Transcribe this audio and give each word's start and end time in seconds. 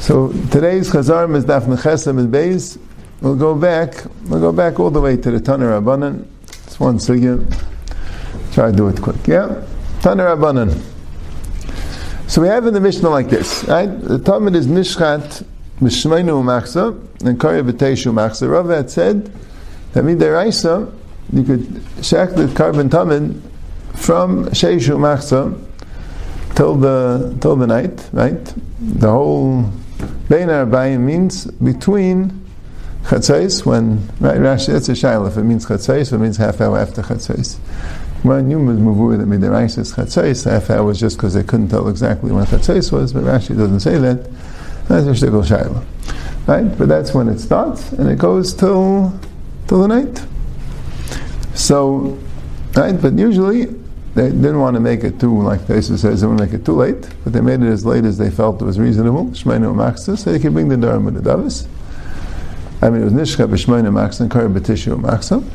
So 0.00 0.32
today's 0.50 0.90
Chazarim 0.90 1.36
is 1.36 1.44
Daf 1.44 1.66
Nechesem 1.66 2.18
and 2.18 2.34
Beis. 2.34 2.78
We'll 3.20 3.36
go 3.36 3.54
back. 3.54 4.04
We'll 4.24 4.40
go 4.40 4.50
back 4.50 4.80
all 4.80 4.90
the 4.90 5.00
way 5.00 5.16
to 5.16 5.30
the 5.30 5.38
Tanur 5.38 5.80
Rabbanan. 5.80 6.26
It's 6.64 6.80
one. 6.80 6.98
Try 6.98 8.70
to 8.72 8.76
do 8.76 8.88
it 8.88 9.00
quick. 9.00 9.24
Yeah, 9.28 9.64
Tanur 10.00 10.36
Rabbanan. 10.36 10.82
So 12.28 12.42
we 12.42 12.48
have 12.48 12.66
in 12.66 12.74
the 12.74 12.80
Mishnah 12.80 13.08
like 13.08 13.28
this, 13.28 13.62
right? 13.68 13.86
The 13.86 14.18
Talmud 14.18 14.56
is 14.56 14.66
Nishchat 14.66 15.44
Mishmeinu 15.80 16.42
Machsa 16.42 17.24
and 17.24 17.38
Kari 17.40 17.62
V'Teishu 17.62 18.12
Machsa. 18.12 18.50
Rav 18.50 18.68
had 18.68 18.90
said 18.90 19.30
that 19.92 20.02
Midiraisa 20.02 20.92
you 21.32 21.42
could 21.42 21.82
check 22.02 22.30
the 22.30 22.46
karban 22.46 22.90
Talmud 22.90 23.40
from 23.96 24.46
Sheishu 24.46 24.96
Machsa 24.96 25.58
till 26.54 26.76
the 26.76 27.36
till 27.40 27.56
the 27.56 27.66
night, 27.66 28.08
right? 28.12 28.54
The 28.80 29.10
whole 29.10 29.62
Bein 30.28 30.48
Arbayim 30.48 31.00
means 31.00 31.46
between 31.46 32.46
Chatzais, 33.04 33.64
when, 33.64 33.98
right, 34.18 34.38
Rashi, 34.38 34.72
that's 34.72 34.88
a 34.88 34.92
Shaila, 34.92 35.28
if 35.28 35.36
it 35.36 35.44
means 35.44 35.64
Chatzais, 35.64 36.12
it 36.12 36.18
means 36.18 36.36
half 36.36 36.60
hour 36.60 36.76
after 36.76 37.02
Chatzais. 37.02 37.56
When 38.24 38.50
you 38.50 38.58
Mavur 38.58 39.16
that 39.16 39.26
made 39.26 39.42
the 39.42 39.46
Rashi 39.46 39.78
Chatzais, 39.94 40.50
half 40.50 40.70
hour 40.70 40.82
was 40.82 40.98
just 40.98 41.16
because 41.16 41.32
they 41.34 41.44
couldn't 41.44 41.68
tell 41.68 41.86
exactly 41.86 42.32
when 42.32 42.44
Chatzais 42.46 42.90
was, 42.90 43.12
but 43.12 43.22
Rashi 43.22 43.56
doesn't 43.56 43.78
say 43.78 43.98
that. 43.98 44.28
That's 44.88 45.06
a 45.06 45.26
Shtickle 45.26 45.46
Shaila. 45.46 45.84
Right? 46.48 46.76
But 46.76 46.88
that's 46.88 47.14
when 47.14 47.28
it 47.28 47.38
starts, 47.38 47.92
and 47.92 48.10
it 48.10 48.18
goes 48.18 48.52
till, 48.52 49.16
till 49.68 49.82
the 49.82 49.88
night. 49.88 50.26
So, 51.54 52.18
right, 52.74 53.00
but 53.00 53.16
usually 53.16 53.66
they 54.16 54.30
didn't 54.30 54.58
want 54.58 54.74
to 54.74 54.80
make 54.80 55.04
it 55.04 55.20
too, 55.20 55.42
like 55.42 55.60
Taisa 55.60 55.98
says, 55.98 56.22
they 56.22 56.26
want 56.26 56.38
to 56.38 56.46
make 56.46 56.54
it 56.54 56.64
too 56.64 56.74
late, 56.74 57.08
but 57.22 57.34
they 57.34 57.42
made 57.42 57.60
it 57.60 57.68
as 57.68 57.84
late 57.84 58.04
as 58.04 58.16
they 58.16 58.30
felt 58.30 58.60
it 58.62 58.64
was 58.64 58.78
reasonable, 58.78 59.26
Shmeinu 59.26 59.74
Maxis, 59.74 60.18
so 60.18 60.32
they 60.32 60.38
could 60.38 60.54
bring 60.54 60.68
the 60.68 60.76
Dharm 60.76 61.04
with 61.04 61.14
the 61.14 61.22
Davis. 61.22 61.68
I 62.80 62.88
mean, 62.88 63.02
it 63.02 63.04
was 63.04 63.12
Nishka 63.12 63.46
B'Shmeinu 63.46 63.92
Maxis 63.92 64.20
and 64.22 64.30
Kari 64.30 64.48
B'Tishu 64.48 64.98
Maxim. 64.98 65.48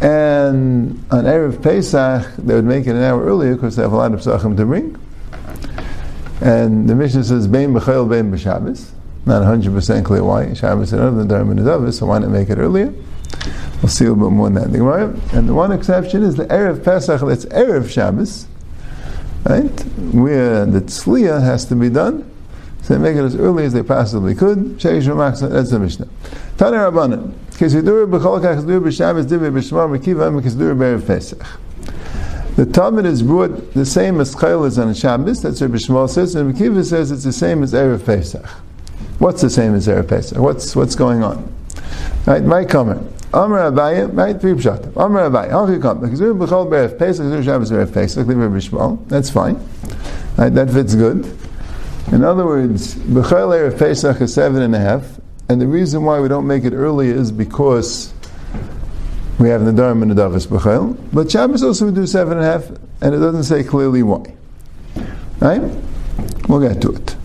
And 0.00 1.04
on 1.10 1.24
Erev 1.24 1.60
Pesach, 1.60 2.36
they 2.36 2.54
would 2.54 2.64
make 2.64 2.86
it 2.86 2.90
an 2.90 3.02
hour 3.02 3.24
earlier 3.24 3.54
because 3.54 3.74
they 3.74 3.82
have 3.82 3.92
a 3.92 3.96
lot 3.96 4.14
of 4.14 4.20
Psachim 4.20 4.56
to 4.56 4.64
bring. 4.64 4.96
And 6.40 6.88
the 6.88 6.94
Mishnah 6.94 7.24
says, 7.24 7.48
Bein 7.48 7.72
B'Chayil, 7.72 8.08
Bein 8.08 8.30
B'Shabbos. 8.30 8.90
Not 9.24 9.42
100% 9.42 10.04
clear 10.04 10.22
why. 10.22 10.54
Shabbos 10.54 10.92
and 10.92 11.02
other 11.02 11.24
than 11.24 11.28
Dharm 11.28 11.50
and 11.50 11.64
Davis, 11.64 11.98
so 11.98 12.06
why 12.06 12.20
not 12.20 12.30
make 12.30 12.48
it 12.48 12.58
earlier? 12.58 12.94
We'll 13.82 13.88
see 13.88 14.06
a 14.06 14.12
little 14.12 14.30
bit 14.30 14.34
more 14.34 14.46
on 14.46 14.54
that. 14.54 14.66
And 15.34 15.48
the 15.48 15.54
one 15.54 15.72
exception 15.72 16.22
is 16.22 16.36
the 16.36 16.46
Erev 16.46 16.82
Pesach, 16.82 17.20
that's 17.20 17.44
Erev 17.46 17.90
Shabbos, 17.90 18.46
right? 19.44 19.80
Where 20.12 20.64
the 20.66 20.80
Tzliya 20.80 21.42
has 21.42 21.64
to 21.66 21.76
be 21.76 21.90
done. 21.90 22.30
So 22.82 22.94
they 22.94 23.00
make 23.00 23.16
it 23.16 23.24
as 23.24 23.34
early 23.36 23.64
as 23.64 23.72
they 23.72 23.82
possibly 23.82 24.34
could. 24.34 24.78
That's 24.78 25.04
the 25.04 25.78
Mishnah. 25.80 26.08
Tana 26.56 26.90
Pesach. 31.06 31.46
The 32.56 32.64
Talmud 32.64 33.04
is 33.04 33.22
brought 33.22 33.74
the 33.74 33.84
same 33.84 34.20
as 34.20 34.34
Chayil 34.34 34.66
is 34.66 34.78
on 34.78 34.94
Shabbos, 34.94 35.42
that's 35.42 35.60
what 35.60 35.72
Bishmal 35.72 36.08
says, 36.08 36.34
and 36.34 36.54
Mekiva 36.54 36.84
says 36.84 37.10
it's 37.10 37.24
the 37.24 37.32
same 37.32 37.62
as 37.62 37.72
Erev 37.74 38.06
Pesach. 38.06 38.46
What's 39.18 39.42
the 39.42 39.50
same 39.50 39.74
as 39.74 39.88
Erev 39.88 40.08
Pesach? 40.08 40.38
What's, 40.38 40.74
what's 40.74 40.94
going 40.94 41.22
on? 41.22 41.55
Right, 42.26 42.42
my 42.42 42.64
comment. 42.64 43.12
Amr 43.32 43.70
Abaye, 43.70 44.16
right? 44.16 44.40
Three 44.40 44.52
pshatim. 44.52 44.96
Amr 44.96 45.28
Abaye, 45.30 45.50
how 45.50 45.66
can 45.66 45.82
come? 45.82 46.00
Because 46.00 46.20
we're 46.20 46.32
b'chol 46.32 46.70
be'erev 46.70 46.98
Pesach, 46.98 47.24
we're 47.26 47.42
Shabbos 47.42 47.70
be'erev 47.70 47.92
Pesach, 47.92 48.26
live 48.26 48.36
Bishmal. 48.36 49.06
That's 49.08 49.30
fine. 49.30 49.56
Right, 50.38 50.54
that 50.54 50.70
fits 50.70 50.94
good. 50.94 51.26
In 52.12 52.24
other 52.24 52.46
words, 52.46 52.94
b'chol 52.94 53.50
erev 53.54 53.78
Pesach 53.78 54.20
is 54.20 54.32
seven 54.32 54.62
and 54.62 54.74
a 54.74 54.78
half, 54.78 55.20
and 55.48 55.60
the 55.60 55.66
reason 55.66 56.04
why 56.04 56.20
we 56.20 56.28
don't 56.28 56.46
make 56.46 56.64
it 56.64 56.72
earlier 56.72 57.14
is 57.14 57.30
because 57.30 58.12
we 59.38 59.50
have 59.50 59.60
Nadarim 59.60 60.02
and 60.02 60.12
Nadavis 60.12 60.46
b'chol. 60.46 60.96
But 61.12 61.30
Shabbos 61.30 61.62
also 61.62 61.86
we 61.86 61.92
do 61.92 62.06
seven 62.06 62.38
and 62.38 62.46
a 62.46 62.50
half, 62.50 62.68
and 63.02 63.14
it 63.14 63.18
doesn't 63.18 63.44
say 63.44 63.64
clearly 63.64 64.02
why. 64.02 64.34
Right? 65.40 65.60
We'll 66.48 66.60
get 66.60 66.80
to 66.82 66.92
it. 66.92 67.16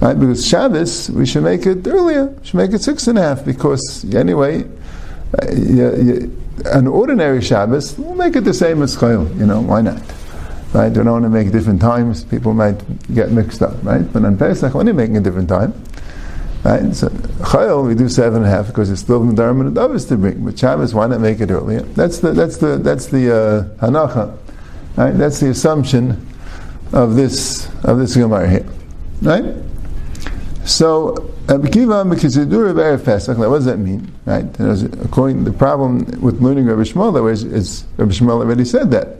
Right? 0.00 0.18
Because 0.18 0.46
Shabbos, 0.46 1.10
we 1.10 1.24
should 1.24 1.44
make 1.44 1.66
it 1.66 1.86
earlier. 1.86 2.26
We 2.26 2.46
should 2.46 2.56
make 2.56 2.72
it 2.72 2.82
six 2.82 3.06
and 3.06 3.18
a 3.18 3.22
half, 3.22 3.44
because 3.44 4.04
anyway, 4.14 4.64
uh, 5.42 5.50
you, 5.52 5.96
you, 5.96 6.42
an 6.66 6.86
ordinary 6.86 7.40
Shabbos, 7.42 7.98
we'll 7.98 8.14
make 8.14 8.36
it 8.36 8.42
the 8.42 8.54
same 8.54 8.82
as 8.82 8.96
Chayil. 8.96 9.34
You 9.38 9.46
know, 9.46 9.60
why 9.60 9.80
not? 9.80 10.00
Right? 10.72 10.88
We 10.88 10.94
don't 10.94 11.06
want 11.06 11.24
to 11.24 11.30
make 11.30 11.50
different 11.52 11.80
times. 11.80 12.24
People 12.24 12.52
might 12.52 12.78
get 13.14 13.30
mixed 13.30 13.62
up, 13.62 13.82
right? 13.82 14.10
But 14.12 14.24
on 14.24 14.36
Pesach, 14.36 14.74
only 14.74 14.92
making 14.92 15.16
a 15.16 15.20
different 15.20 15.48
time. 15.48 15.72
Right? 16.64 16.94
So 16.94 17.08
Chayil, 17.08 17.86
we 17.86 17.94
do 17.94 18.08
seven 18.08 18.42
and 18.42 18.46
a 18.46 18.50
half 18.50 18.66
because 18.66 18.90
it's 18.90 19.00
still 19.00 19.22
in 19.22 19.28
the 19.28 19.34
Dharma 19.34 19.66
and 19.66 19.74
Davis 19.74 20.04
to 20.06 20.16
bring. 20.16 20.44
But 20.44 20.58
Shabbos, 20.58 20.94
why 20.94 21.06
not 21.06 21.20
make 21.20 21.40
it 21.40 21.50
earlier? 21.50 21.80
That's 21.80 22.18
the 22.18 22.32
that's 22.32 22.56
the 22.56 22.76
that's 22.78 23.06
the 23.06 23.34
uh, 23.34 23.86
hanacha. 23.86 24.36
Right? 24.96 25.12
That's 25.12 25.40
the 25.40 25.50
assumption 25.50 26.26
of 26.92 27.14
this 27.14 27.68
of 27.84 27.98
this 27.98 28.16
Gemara 28.16 28.50
here. 28.50 28.66
Right? 29.22 29.44
So, 30.66 31.12
Abikiva 31.46 32.04
Mekizidur 32.04 32.70
of 32.70 32.76
Erev 32.76 33.04
Pesach, 33.04 33.38
what 33.38 33.50
does 33.50 33.66
that 33.66 33.78
mean? 33.78 34.12
Right? 34.24 34.44
According 35.04 35.44
to 35.44 35.50
the 35.52 35.56
problem 35.56 35.98
with 36.20 36.42
learning 36.42 36.66
Rabbi 36.66 36.82
Shmuel, 36.82 37.30
is, 37.30 37.44
is 37.44 37.84
Rabbi 37.96 38.10
Shmuel 38.10 38.40
already 38.40 38.64
said 38.64 38.90
that. 38.90 39.18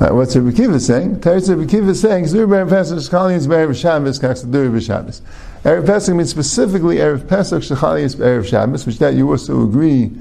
Right, 0.00 0.12
what's 0.12 0.36
Rabbi 0.36 0.56
Kiva 0.56 0.78
saying? 0.78 1.16
Teretz 1.16 1.48
Rabbi 1.48 1.68
Kiva 1.68 1.88
is 1.88 2.00
saying, 2.00 2.26
Zidur 2.26 2.46
Erev 2.46 2.68
Pesach, 2.68 2.98
Shechali 2.98 3.34
is 3.34 3.48
Erev 3.48 3.74
Shabbos, 3.74 4.20
Kaksadur 4.20 4.70
Erev 4.70 4.86
Shabbos. 4.86 5.20
Erev 5.64 5.84
Pesach 5.84 6.14
means 6.14 6.30
specifically 6.30 6.98
Erev 6.98 7.28
Pesach, 7.28 7.64
Shechali 7.64 8.02
is 8.02 8.14
Erev 8.14 8.46
Shabbos, 8.46 8.86
which 8.86 8.98
that 9.00 9.14
you 9.14 9.28
also 9.28 9.64
agree 9.64 10.12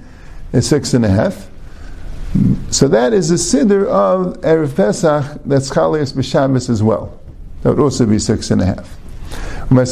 is 0.53 0.67
six 0.67 0.95
and 0.95 1.05
a 1.05 1.09
half. 1.09 1.51
So 2.71 2.87
that 2.87 3.13
is 3.13 3.29
the 3.29 3.35
siddur 3.35 3.85
of 3.85 4.41
Erev 4.41 4.75
Pesach, 4.75 5.39
that's 5.45 5.69
Chalias 5.69 6.13
B'Shabbos 6.13 6.67
as 6.67 6.81
well. 6.81 7.19
That 7.61 7.75
would 7.75 7.79
also 7.79 8.07
be 8.07 8.17
six 8.17 8.49
and 8.49 8.59
a 8.63 8.65
half. 8.65 8.96
In 9.69 9.75
the 9.75 9.83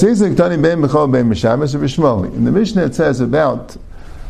Mishnah 2.53 2.86
it 2.86 2.96
says 2.96 3.19
about 3.19 3.75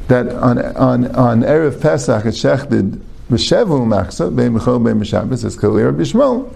that 0.08 0.28
on 0.30 0.58
on 0.58 1.06
on 1.16 1.42
erev 1.44 1.80
Pesach 1.80 2.26
it's 2.26 2.42
shechted 2.42 3.00
b'shevu 3.30 3.86
machsa 3.86 4.36
bein 4.36 4.54
b'chol 4.54 4.84
bein 4.84 5.00
b'shabbos 5.00 5.46
it's 5.46 5.56
clear 5.56 5.94
b'shmol. 5.94 6.52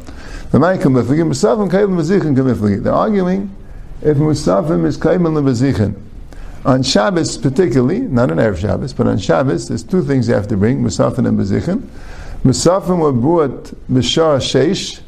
The 0.49 0.57
ma'ikam 0.57 0.99
b'fligim 0.99 1.29
b'savim 1.29 1.69
kailim 1.69 1.97
b'zichin 1.99 2.35
k'mifligim. 2.35 2.81
They're 2.81 2.91
arguing 2.91 3.55
if 4.01 4.17
musafim 4.17 4.87
is 4.87 4.97
kailim 4.97 5.35
b'zichin. 5.43 5.93
On 6.65 6.81
Shabbos 6.81 7.37
particularly, 7.37 7.99
not 7.99 8.31
on 8.31 8.37
erev 8.37 8.57
Shabbos, 8.57 8.93
but 8.93 9.05
on 9.05 9.19
Shabbos, 9.19 9.67
there's 9.67 9.83
two 9.83 10.01
things 10.01 10.27
you 10.27 10.33
have 10.33 10.47
to 10.47 10.57
bring: 10.57 10.81
musafim 10.81 11.27
and 11.27 11.37
b'zichin. 11.37 11.87
Musafim 12.43 12.97
were 13.01 13.11
brought 13.11 13.65
b'shar 13.87 14.39
sheish 14.39 15.01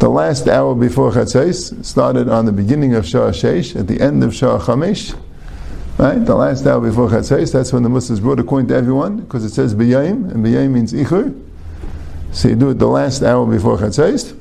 the 0.00 0.08
last 0.08 0.48
hour 0.48 0.74
before 0.74 1.12
Chatzais 1.12 1.84
started 1.84 2.30
on 2.30 2.46
the 2.46 2.52
beginning 2.52 2.94
of 2.94 3.06
Shah 3.06 3.30
Sheish, 3.30 3.78
at 3.78 3.86
the 3.86 4.00
end 4.00 4.24
of 4.24 4.34
Shah 4.34 4.58
Chamesh. 4.58 5.14
Right? 5.98 6.18
The 6.18 6.34
last 6.34 6.66
hour 6.66 6.80
before 6.80 7.10
Chatzais, 7.10 7.52
that's 7.52 7.70
when 7.70 7.82
the 7.82 7.90
Muslims 7.90 8.18
brought 8.18 8.40
a 8.40 8.42
coin 8.42 8.66
to 8.68 8.74
everyone, 8.74 9.18
because 9.18 9.44
it 9.44 9.50
says 9.50 9.74
B'yayim, 9.74 10.32
and 10.32 10.44
B'yayim 10.44 10.70
means 10.70 10.94
Ichur. 10.94 11.38
So 12.32 12.48
you 12.48 12.56
do 12.56 12.70
it 12.70 12.78
the 12.78 12.86
last 12.86 13.22
hour 13.22 13.44
before 13.44 13.76
Chatzais. 13.76 14.34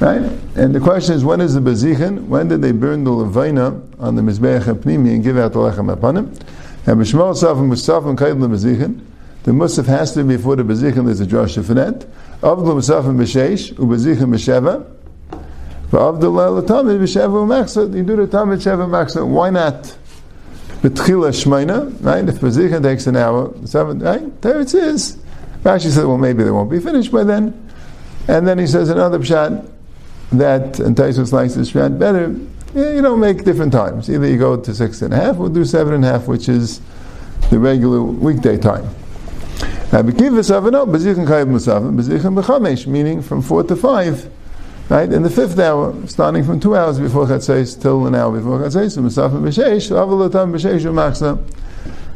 Right? 0.00 0.22
And 0.56 0.74
the 0.74 0.80
question 0.80 1.14
is, 1.14 1.22
when 1.22 1.42
is 1.42 1.52
the 1.52 1.60
Bezichin? 1.60 2.26
When 2.26 2.48
did 2.48 2.62
they 2.62 2.72
burn 2.72 3.04
the 3.04 3.10
Levina 3.10 4.00
on 4.00 4.14
the 4.14 4.22
Mizbeach 4.22 4.62
HaPnimi 4.62 5.16
and 5.16 5.22
give 5.22 5.36
out 5.36 5.52
the 5.52 5.58
Lechem 5.58 5.94
HaPanim? 5.94 6.28
And 6.86 6.98
B'shmal 6.98 7.34
Safim 7.34 7.68
Musafim 7.68 8.16
Kaid 8.16 8.40
the 8.40 8.48
Bezichin. 8.48 9.04
The 9.42 9.50
Musaf 9.50 9.84
has 9.84 10.14
to 10.14 10.24
be 10.24 10.36
before 10.36 10.56
the 10.56 10.62
Bezichin, 10.62 11.04
there's 11.04 11.20
a 11.20 11.26
drasha 11.26 11.62
for 11.62 11.74
that. 11.74 12.06
Avdul 12.42 12.76
Musafim 12.76 13.16
b'sheish, 13.16 13.74
ubezichem 13.74 14.30
b'sheva. 14.30 14.86
V'avdul 15.90 16.62
l'tamid 16.62 17.00
b'sheva 17.00 17.46
u'machsa. 17.46 17.96
You 17.96 18.02
do 18.04 18.16
the 18.16 18.26
tamid 18.26 18.58
sheva 18.58 18.86
machsa. 18.88 19.26
Why 19.26 19.50
not? 19.50 19.96
B'tchila 20.82 21.32
shmeina, 21.32 21.92
right? 22.04 22.28
If 22.28 22.40
bezichem 22.40 22.82
takes 22.82 23.08
an 23.08 23.16
hour, 23.16 23.52
seven, 23.64 23.98
right? 23.98 24.40
There 24.42 24.60
it 24.60 24.72
is. 24.72 25.16
Rashi 25.64 25.90
said, 25.90 26.04
well, 26.04 26.18
maybe 26.18 26.44
they 26.44 26.52
won't 26.52 26.70
be 26.70 26.78
finished 26.78 27.10
by 27.10 27.24
then. 27.24 27.68
And 28.28 28.46
then 28.46 28.58
he 28.58 28.66
says 28.68 28.90
another 28.90 29.18
pshat 29.18 29.68
that, 30.32 30.78
and 30.78 30.94
Taisus 30.94 31.32
likes 31.32 31.54
this 31.54 31.72
pshat 31.72 31.98
better, 31.98 32.36
yeah, 32.74 32.92
you 32.92 33.02
don't 33.02 33.18
make 33.18 33.42
different 33.44 33.72
times. 33.72 34.08
Either 34.08 34.28
you 34.28 34.38
go 34.38 34.56
to 34.56 34.74
six 34.74 35.02
and 35.02 35.12
a 35.12 35.16
half 35.16 35.38
or 35.38 35.48
do 35.48 35.64
seven 35.64 35.94
and 35.94 36.04
a 36.04 36.08
half, 36.08 36.28
which 36.28 36.48
is 36.48 36.80
the 37.50 37.58
regular 37.58 38.02
weekday 38.02 38.56
time. 38.56 38.88
Meaning 39.90 40.42
from 43.22 43.40
four 43.40 43.64
to 43.64 43.74
five, 43.74 44.30
right? 44.90 45.10
In 45.10 45.22
the 45.22 45.30
fifth 45.30 45.58
hour, 45.58 45.94
starting 46.06 46.44
from 46.44 46.60
two 46.60 46.76
hours 46.76 46.98
before 46.98 47.24
Chatzais 47.24 47.80
till 47.80 48.06
an 48.06 48.14
hour 48.14 48.36
before 48.36 48.58
Chatzais, 48.58 48.98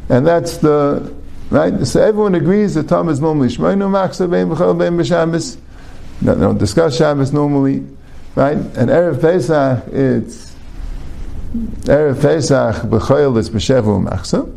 and 0.09 0.27
that's 0.27 0.57
the 0.57 1.13
right. 1.49 1.87
So 1.87 2.03
everyone 2.03 2.35
agrees 2.35 2.75
that 2.75 2.89
Tom 2.89 3.09
is 3.09 3.19
normally 3.19 3.47
Shmeinu 3.47 3.89
Maksa 3.89 4.29
Bein 4.29 4.49
B'Chol 4.49 4.77
Bein 4.77 4.93
B'Shabbos, 4.93 5.57
They 6.21 6.35
don't 6.35 6.59
discuss 6.59 6.97
Shabbos 6.97 7.33
normally, 7.33 7.83
right? 8.35 8.57
And 8.57 8.91
Erev 8.91 9.19
Pesach, 9.19 9.87
it's 9.91 10.53
Erev 11.85 12.21
Pesach 12.21 12.83
b'choyel 12.83 13.35
is 13.37 13.49
b'shevu 13.49 14.07
machsa, 14.07 14.47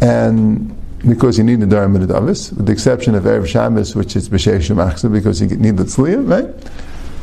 and 0.00 0.72
because 1.00 1.38
you 1.38 1.44
need 1.44 1.60
the 1.60 1.66
Dharma 1.66 2.06
Davis, 2.06 2.52
with 2.52 2.66
the 2.66 2.72
exception 2.72 3.14
of 3.14 3.24
Erev 3.24 3.46
Shabbos, 3.46 3.94
which 3.94 4.16
is 4.16 4.28
b'shevu 4.28 4.74
machsa, 4.74 5.12
because 5.12 5.40
you 5.40 5.48
need 5.48 5.76
the 5.76 5.84
tzliya, 5.84 6.28
right? 6.28 6.70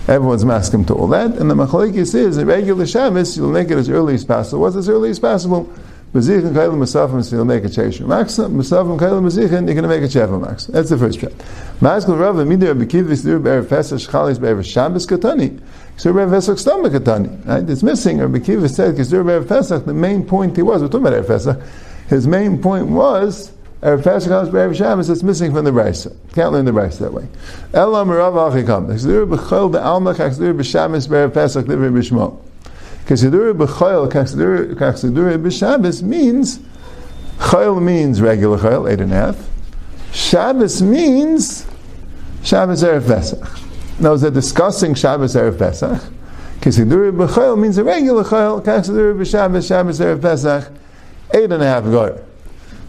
Everyone's 0.07 0.45
masking 0.45 0.85
to 0.85 0.93
all 0.93 1.07
that, 1.07 1.37
and 1.37 1.49
the 1.49 1.55
machlekes 1.55 2.13
is 2.13 2.37
a 2.37 2.45
regular 2.45 2.85
Shabbos, 2.85 3.37
you'll 3.37 3.51
make 3.51 3.71
it 3.71 3.77
as 3.77 3.89
early 3.89 4.15
as 4.15 4.25
possible. 4.25 4.61
What's 4.61 4.75
as 4.75 4.89
early 4.89 5.09
as 5.09 5.19
possible? 5.19 5.71
Mazichin 6.13 6.53
kailim 6.53 6.77
masafim, 6.77 7.23
so 7.23 7.37
you'll 7.37 7.45
make 7.45 7.63
a 7.63 7.67
cheshu 7.67 8.05
maxa. 8.05 8.43
Masafim 8.43 8.99
kailim 8.99 9.23
mazichin, 9.23 9.65
you're 9.65 9.73
going 9.73 9.77
to 9.77 9.87
make 9.87 10.03
a 10.03 10.05
chefa 10.05 10.39
maxa. 10.39 10.71
That's 10.71 10.91
the 10.91 10.97
first 10.99 11.19
shot. 11.19 11.31
Maskal 11.81 12.19
Rav 12.19 12.35
Midir 12.35 12.79
Bekivis 12.79 13.23
Dur 13.23 13.39
Be'er 13.39 13.63
Pesach 13.63 13.99
Shachalis 13.99 14.39
Be'er 14.39 14.61
Shabbos 14.61 15.07
Katani. 15.07 15.59
So 15.97 16.13
Be'er 16.13 16.29
Pesach 16.29 16.59
Stam 16.59 16.83
Katani. 16.83 17.47
Right? 17.47 17.67
It's 17.67 17.81
missing. 17.81 18.19
Rabbi 18.19 18.39
Kiva 18.39 18.69
said 18.69 18.93
Kisdur 18.93 19.25
Be'er 19.25 19.43
Pesach. 19.43 19.85
The 19.85 19.93
main 19.95 20.23
point 20.23 20.55
he 20.55 20.61
was. 20.61 20.83
We're 20.83 20.87
talking 20.89 21.07
about 21.07 21.19
Erev 21.19 21.27
Pesach. 21.27 21.59
His 22.09 22.27
main 22.27 22.61
point 22.61 22.89
was 22.89 23.51
Erev 23.83 24.03
Pesach 24.03 24.31
Shachalis 24.31 24.51
Be'er 24.51 24.73
Shabbos. 24.73 25.09
It's 25.09 25.23
missing 25.23 25.53
from 25.53 25.65
the 25.65 25.71
Brisa. 25.71 26.15
Can't 26.33 26.53
learn 26.53 26.65
the 26.65 26.71
Brisa 26.71 26.99
that 26.99 27.13
way. 27.13 27.27
Elam 27.73 28.09
Rav 28.09 28.33
Achikam. 28.33 28.87
Kisdur 28.87 29.27
B'chol 29.27 29.71
Be'alma 29.71 30.15
Kisdur 30.15 30.57
B'Shabbos 30.57 31.09
Be'er 31.09 31.29
Pesach 31.29 31.65
Livri 31.65 31.91
B'Shmo. 31.91 32.39
Kisdur 33.05 33.53
B'chol 33.53 34.09
Kisdur 34.09 34.75
B'Shabbos 34.75 36.01
means 36.01 36.59
Chayil 37.39 37.81
means 37.81 38.21
regular 38.21 38.57
chayil, 38.57 38.91
eight 38.91 39.01
and 39.01 39.11
a 39.11 39.15
half. 39.15 39.49
Shabbos 40.13 40.81
means 40.81 41.67
Shabbos 42.43 42.83
Erev 42.83 43.05
Pesach. 43.05 43.99
Now, 43.99 44.15
they're 44.15 44.31
discussing 44.31 44.93
Shabbos 44.93 45.35
Erev 45.35 45.57
Pesach. 45.57 46.01
Kisiduri 46.61 47.11
b'chayil 47.11 47.59
means 47.59 47.77
a 47.77 47.83
regular 47.83 48.23
chayil. 48.23 48.63
Kisiduri 48.63 49.15
b'Shabbos, 49.15 49.67
Shabbos 49.67 49.99
Erev 49.99 50.21
Pesach, 50.21 50.71
eight 51.33 51.51
and 51.51 51.61
a 51.61 51.65
half 51.65 51.83
goyer. 51.83 52.23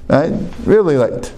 Right? 0.08 0.32
Really 0.64 0.96
late. 0.96 1.32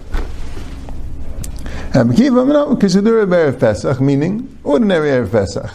And 1.94 2.10
Kisiduri 2.10 3.26
Erev 3.26 3.60
Pesach, 3.60 4.00
meaning 4.00 4.58
ordinary 4.64 5.10
Erev 5.10 5.30
Pesach. 5.30 5.70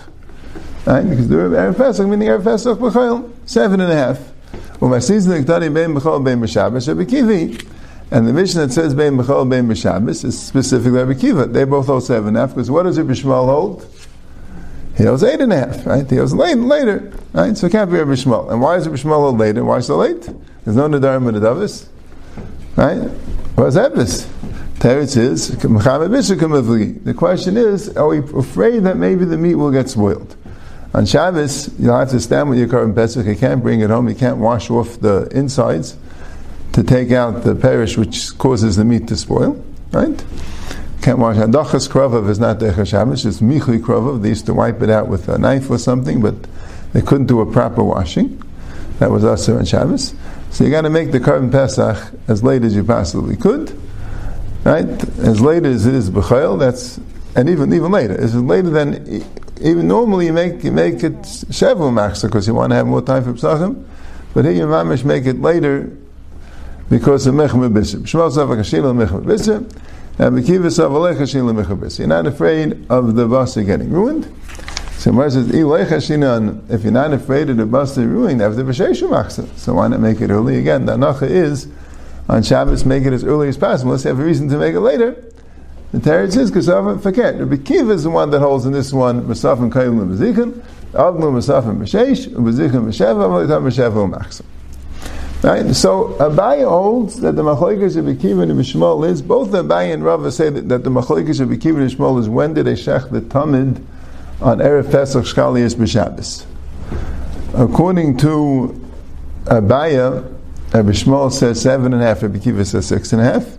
Right? 0.86 1.06
Kisiduri 1.06 1.52
Erev 1.52 1.78
Pesach, 1.78 2.08
meaning 2.08 2.28
Erev 2.28 2.44
Pesach 2.44 2.78
b'chayil, 2.78 3.32
seven 3.46 3.82
and 3.82 3.92
a 3.92 3.96
half. 3.96 4.20
B'chol 4.80 6.24
b'Shabbos, 6.24 6.88
Rabbi 6.88 7.06
and 8.14 8.28
the 8.28 8.34
mission 8.34 8.60
that 8.60 8.74
says 8.74 8.94
Bein 8.94 9.16
B'chol 9.16 9.50
Bein 9.50 9.68
B'Shabbos 9.68 10.26
is 10.26 10.38
specifically 10.40 11.00
Rabbi 11.00 11.14
Kiva. 11.14 11.46
They 11.46 11.64
both 11.64 11.86
hold 11.86 12.04
seven 12.04 12.28
and 12.30 12.38
a 12.38 12.42
half, 12.42 12.50
because 12.50 12.70
what 12.70 12.84
does 12.84 12.98
Rabbi 13.00 13.14
Shmuel 13.14 13.46
hold? 13.46 13.88
He 14.98 15.06
holds 15.06 15.24
eight 15.24 15.40
and 15.40 15.54
a 15.54 15.56
half, 15.56 15.86
right? 15.88 16.08
He 16.10 16.18
holds 16.18 16.34
late, 16.34 16.58
later, 16.58 17.10
right? 17.32 17.56
So 17.58 17.68
it 17.68 17.72
can't 17.72 17.90
be 17.90 17.98
Rabbi 17.98 18.12
Shmuel. 18.12 18.52
And 18.52 18.62
why 18.62 18.76
is 18.76 18.86
Rabbi 18.86 19.02
Shmuel 19.02 19.22
hold 19.22 19.38
later? 19.38 19.64
Why 19.64 19.80
so 19.80 19.96
late? 19.96 20.30
There's 20.66 20.76
no 20.76 20.90
Nadarim 20.90 21.28
and 21.30 21.38
Nadavis, 21.38 21.88
right? 22.76 23.10
What's 23.56 23.76
Epis? 23.76 24.28
Teretz 24.80 25.16
is, 25.16 25.50
the 25.50 27.14
question 27.14 27.58
is, 27.58 27.96
are 27.96 28.08
we 28.08 28.18
afraid 28.18 28.80
that 28.80 28.98
maybe 28.98 29.26
the 29.26 29.38
meat 29.38 29.56
will 29.56 29.72
get 29.72 29.90
spoiled? 29.90 30.36
On 30.94 31.06
Shabbos, 31.06 31.70
you'll 31.80 31.98
have 31.98 32.10
to 32.10 32.20
stand 32.20 32.50
with 32.50 32.60
your 32.60 32.68
Karban 32.68 32.94
Pesach. 32.94 33.26
You 33.26 33.36
can't 33.36 33.64
bring 33.64 33.80
it 33.80 33.90
home. 33.90 34.10
You 34.10 34.16
can't 34.16 34.38
wash 34.38 34.70
off 34.70 35.00
the 35.00 35.30
insides 35.32 35.96
to 36.74 36.84
take 36.84 37.12
out 37.12 37.44
the 37.44 37.56
perish 37.56 37.98
which 37.98 38.38
causes 38.38 38.76
the 38.76 38.84
meat 38.84 39.08
to 39.08 39.16
spoil, 39.16 39.64
right? 39.92 40.26
Can't 41.02 41.18
wash 41.18 41.38
Hadachas 41.38 41.88
Kravav 41.90 42.30
is 42.30 42.40
not 42.40 42.60
Decha 42.60 42.86
Shabbos, 42.86 43.26
it's 43.26 43.40
Michui 43.40 43.80
Kravav. 43.80 44.22
They 44.22 44.30
used 44.30 44.46
to 44.48 44.54
wipe 44.54 44.82
it 44.82 44.90
out 44.90 45.08
with 45.08 45.30
a 45.30 45.38
knife 45.38 45.70
or 45.70 45.78
something, 45.78 46.22
but 46.22 46.36
they 46.94 47.02
couldn't 47.02 47.28
do 47.28 47.40
a 47.42 47.52
proper 47.52 47.84
washing. 47.84 48.42
That 49.00 49.12
was 49.12 49.24
Asr 49.24 49.58
and 49.58 49.68
Shabbos. 49.68 50.14
So 50.52 50.66
you 50.66 50.70
got 50.70 50.82
to 50.82 50.90
make 50.90 51.14
the 51.14 51.20
Karban 51.20 51.50
Pesach 51.50 52.14
as 52.28 52.44
late 52.44 52.64
as 52.64 52.76
you 52.76 52.84
possibly 52.84 53.38
could, 53.38 53.72
right? 54.66 54.86
As 55.20 55.40
late 55.40 55.66
as 55.66 55.86
it 55.86 55.94
is 55.94 56.10
B'chayil, 56.10 56.60
that's, 56.60 57.00
and 57.38 57.50
even 57.50 57.74
even 57.74 57.90
later. 57.90 58.22
It's 58.22 58.34
later 58.34 58.70
than, 58.70 59.24
even 59.62 59.88
normally 59.88 60.26
you 60.26 60.34
make, 60.34 60.62
you 60.64 60.74
make 60.74 61.04
it 61.04 61.22
Shevu 61.22 61.90
Machsa 61.92 62.24
because 62.24 62.48
you 62.48 62.54
want 62.54 62.72
to 62.72 62.76
have 62.76 62.86
more 62.86 63.02
time 63.02 63.24
for 63.24 63.32
Pesachim, 63.32 63.86
but 64.34 64.44
here 64.44 64.54
you 64.54 64.66
mamish 64.66 65.06
make 65.06 65.26
it 65.26 65.40
later 65.40 65.90
because 66.90 67.28
of 67.28 67.36
Mechem 67.36 67.70
B'Bissim. 67.70 68.02
Shmuel 68.02 68.32
Sav 68.34 68.50
HaKashil 68.50 69.08
Mechem 69.08 69.24
B'Bissim, 69.24 69.74
and 70.20 70.38
Mekiva 70.38 70.70
Sav 70.70 70.92
Alech 70.92 71.16
Hashil 71.16 71.50
Mechem 71.50 71.78
B'Bissim. 71.80 72.00
You're 72.00 72.08
not 72.10 72.28
afraid 72.28 72.86
of 72.90 73.16
the 73.16 73.26
basa 73.26 73.66
getting 73.66 73.90
ruined. 73.90 74.26
So 75.02 75.12
Mar 75.12 75.32
says, 75.32 75.50
if 75.50 75.56
you're 75.56 76.92
not 76.92 77.12
afraid 77.12 77.50
of 77.50 77.58
the 77.58 77.66
the 77.66 77.72
B'Sheshu 77.74 79.10
Machsa. 79.10 79.58
So 79.58 79.74
why 79.74 79.88
not 79.88 80.00
make 80.00 80.22
it 80.22 80.30
early 80.30 80.60
again? 80.60 80.86
The 80.86 80.96
Anacha 80.96 81.28
is, 81.28 81.68
on 82.30 82.44
Shabbos, 82.44 82.86
make 82.86 83.04
it 83.06 83.12
as 83.12 83.24
early 83.24 83.48
as 83.48 83.58
possible. 83.58 83.94
Unless 83.94 84.04
you 84.04 84.10
have 84.10 84.20
a 84.20 84.24
reason 84.24 84.48
to 84.50 84.60
make 84.60 84.76
it 84.76 84.80
later. 84.80 85.16
The 85.92 85.98
Teretz 85.98 86.34
says, 86.34 86.52
Kasaf 86.52 87.00
Faket. 87.00 87.40
Rabbi 87.40 87.64
Kiva 87.64 87.94
is 87.94 88.04
the 88.04 88.12
one 88.12 88.30
that 88.30 88.42
holds 88.42 88.68
in 88.68 88.74
this 88.74 88.94
one, 88.94 89.24
Masaf 89.24 89.60
and 89.60 89.74
Kayim 89.74 90.04
and 90.04 90.12
Bezikin, 90.12 90.64
Adlu 90.92 91.32
Masaf 91.34 91.68
and 91.68 91.82
B'Shesh, 91.82 92.28
Bezikin 92.28 92.86
B'Sheva, 92.86 93.28
Amalita 93.28 93.60
B'Sheva 93.60 94.08
Machsa. 94.08 94.44
Right? 95.44 95.76
So 95.76 96.10
Abaye 96.20 96.64
holds 96.70 97.22
that 97.22 97.36
the 97.36 97.42
Machlekes 97.42 97.98
of 97.98 98.06
Akiva 98.06 98.44
and 98.44 98.52
Bishmol 98.52 99.10
is, 99.10 99.24
both 99.24 99.50
Abaye 99.50 99.96
and 99.96 100.06
Rava 100.06 100.32
say 100.32 100.52
that, 100.52 100.70
that 100.70 100.84
the 100.84 100.92
Machlekes 100.92 101.40
of 101.40 101.50
Akiva 101.50 101.82
and 101.82 101.90
Bishmol 101.90 102.20
is 102.20 102.30
when 102.30 102.54
did 102.54 102.68
they 102.68 102.74
shech 102.74 103.10
the 103.10 103.22
Tamid 103.22 103.84
on 104.42 104.58
Erev 104.58 104.92
Pesach 104.92 105.26
Shkalias 105.26 105.76
B'Shabbos. 105.76 106.46
According 107.54 108.18
to 108.18 108.90
Abaye, 109.46 110.24
Rabbi 110.74 110.90
Shmuel 110.90 111.32
says 111.32 111.62
seven 111.62 111.94
and 111.94 112.02
a 112.02 112.06
half, 112.06 112.24
Rabbi 112.24 112.40
Kiva 112.40 112.66
says 112.66 112.88
six 112.88 113.14
and 113.14 113.22
a 113.22 113.26
half. 113.26 113.58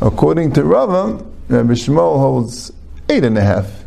According 0.00 0.52
to 0.52 0.64
Rava, 0.64 1.24
Rabbi 1.48 1.72
Shmuel 1.72 2.18
holds 2.18 2.72
eight 3.08 3.24
and 3.24 3.36
a 3.36 3.42
half, 3.42 3.84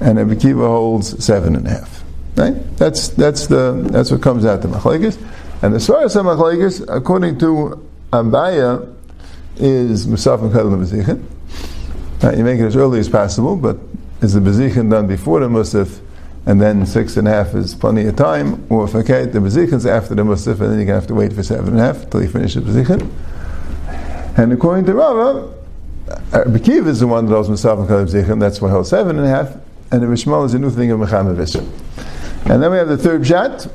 and 0.00 0.18
Rabbi 0.18 0.34
Kiva 0.34 0.66
holds 0.66 1.24
seven 1.24 1.56
and 1.56 1.66
a 1.66 1.70
half. 1.70 2.04
Right? 2.36 2.76
That's 2.78 3.08
that's 3.08 3.46
the 3.46 3.86
that's 3.90 4.10
what 4.10 4.22
comes 4.22 4.44
out 4.44 4.62
the 4.62 4.68
machlekes. 4.68 5.16
And 5.62 5.72
the 5.72 5.78
Svaras 5.78 6.16
HaMachlekes, 6.16 6.84
according 6.94 7.38
to 7.38 7.86
Ambaya, 8.12 8.92
is 9.56 10.06
Musaf 10.06 10.42
and 10.42 10.52
Bezichin. 10.52 11.24
Now, 12.22 12.32
you 12.32 12.44
make 12.44 12.58
it 12.58 12.64
as 12.64 12.76
early 12.76 12.98
as 12.98 13.08
possible, 13.08 13.56
but 13.56 13.78
is 14.24 14.34
the 14.34 14.40
Bezichin 14.40 14.90
done 14.90 15.06
before 15.06 15.40
the 15.40 15.48
Musaf, 15.48 16.00
and 16.46 16.60
then 16.60 16.86
six 16.86 17.16
and 17.16 17.28
a 17.28 17.30
half 17.30 17.54
is 17.54 17.74
plenty 17.74 18.06
of 18.06 18.16
time, 18.16 18.66
or 18.70 18.84
if 18.84 18.94
okay, 18.94 19.24
the 19.26 19.38
bezichin 19.38 19.74
is 19.74 19.86
after 19.86 20.14
the 20.14 20.22
Musaf, 20.22 20.60
and 20.60 20.60
then 20.60 20.76
you're 20.78 20.84
going 20.84 20.86
to 20.86 20.94
have 20.94 21.06
to 21.06 21.14
wait 21.14 21.32
for 21.32 21.42
seven 21.42 21.68
and 21.68 21.80
a 21.80 21.82
half 21.82 22.02
until 22.04 22.22
you 22.22 22.28
finish 22.28 22.54
the 22.54 22.60
Bezichin. 22.60 23.10
And 24.36 24.52
according 24.52 24.84
to 24.86 24.94
Rava, 24.94 25.54
uh, 26.08 26.44
Bekiv 26.44 26.86
is 26.86 27.00
the 27.00 27.06
one 27.06 27.26
that 27.26 27.32
holds 27.32 27.48
Musaf 27.48 27.78
and 27.78 27.88
Bezichin, 27.88 28.40
that's 28.40 28.60
why 28.60 28.68
he 28.68 28.72
holds 28.72 28.90
seven 28.90 29.18
and 29.18 29.26
a 29.26 29.30
half, 29.30 29.54
and 29.90 30.02
the 30.02 30.06
Mishmal 30.06 30.44
is 30.44 30.54
a 30.54 30.58
new 30.58 30.70
thing 30.70 30.90
of 30.90 31.00
Mecham 31.00 31.28
And 31.28 32.62
then 32.62 32.70
we 32.70 32.76
have 32.76 32.88
the 32.88 32.98
third 32.98 33.26
shot, 33.26 33.66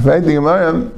right? 0.00 0.20
The 0.20 0.34
Gemara, 0.34 0.90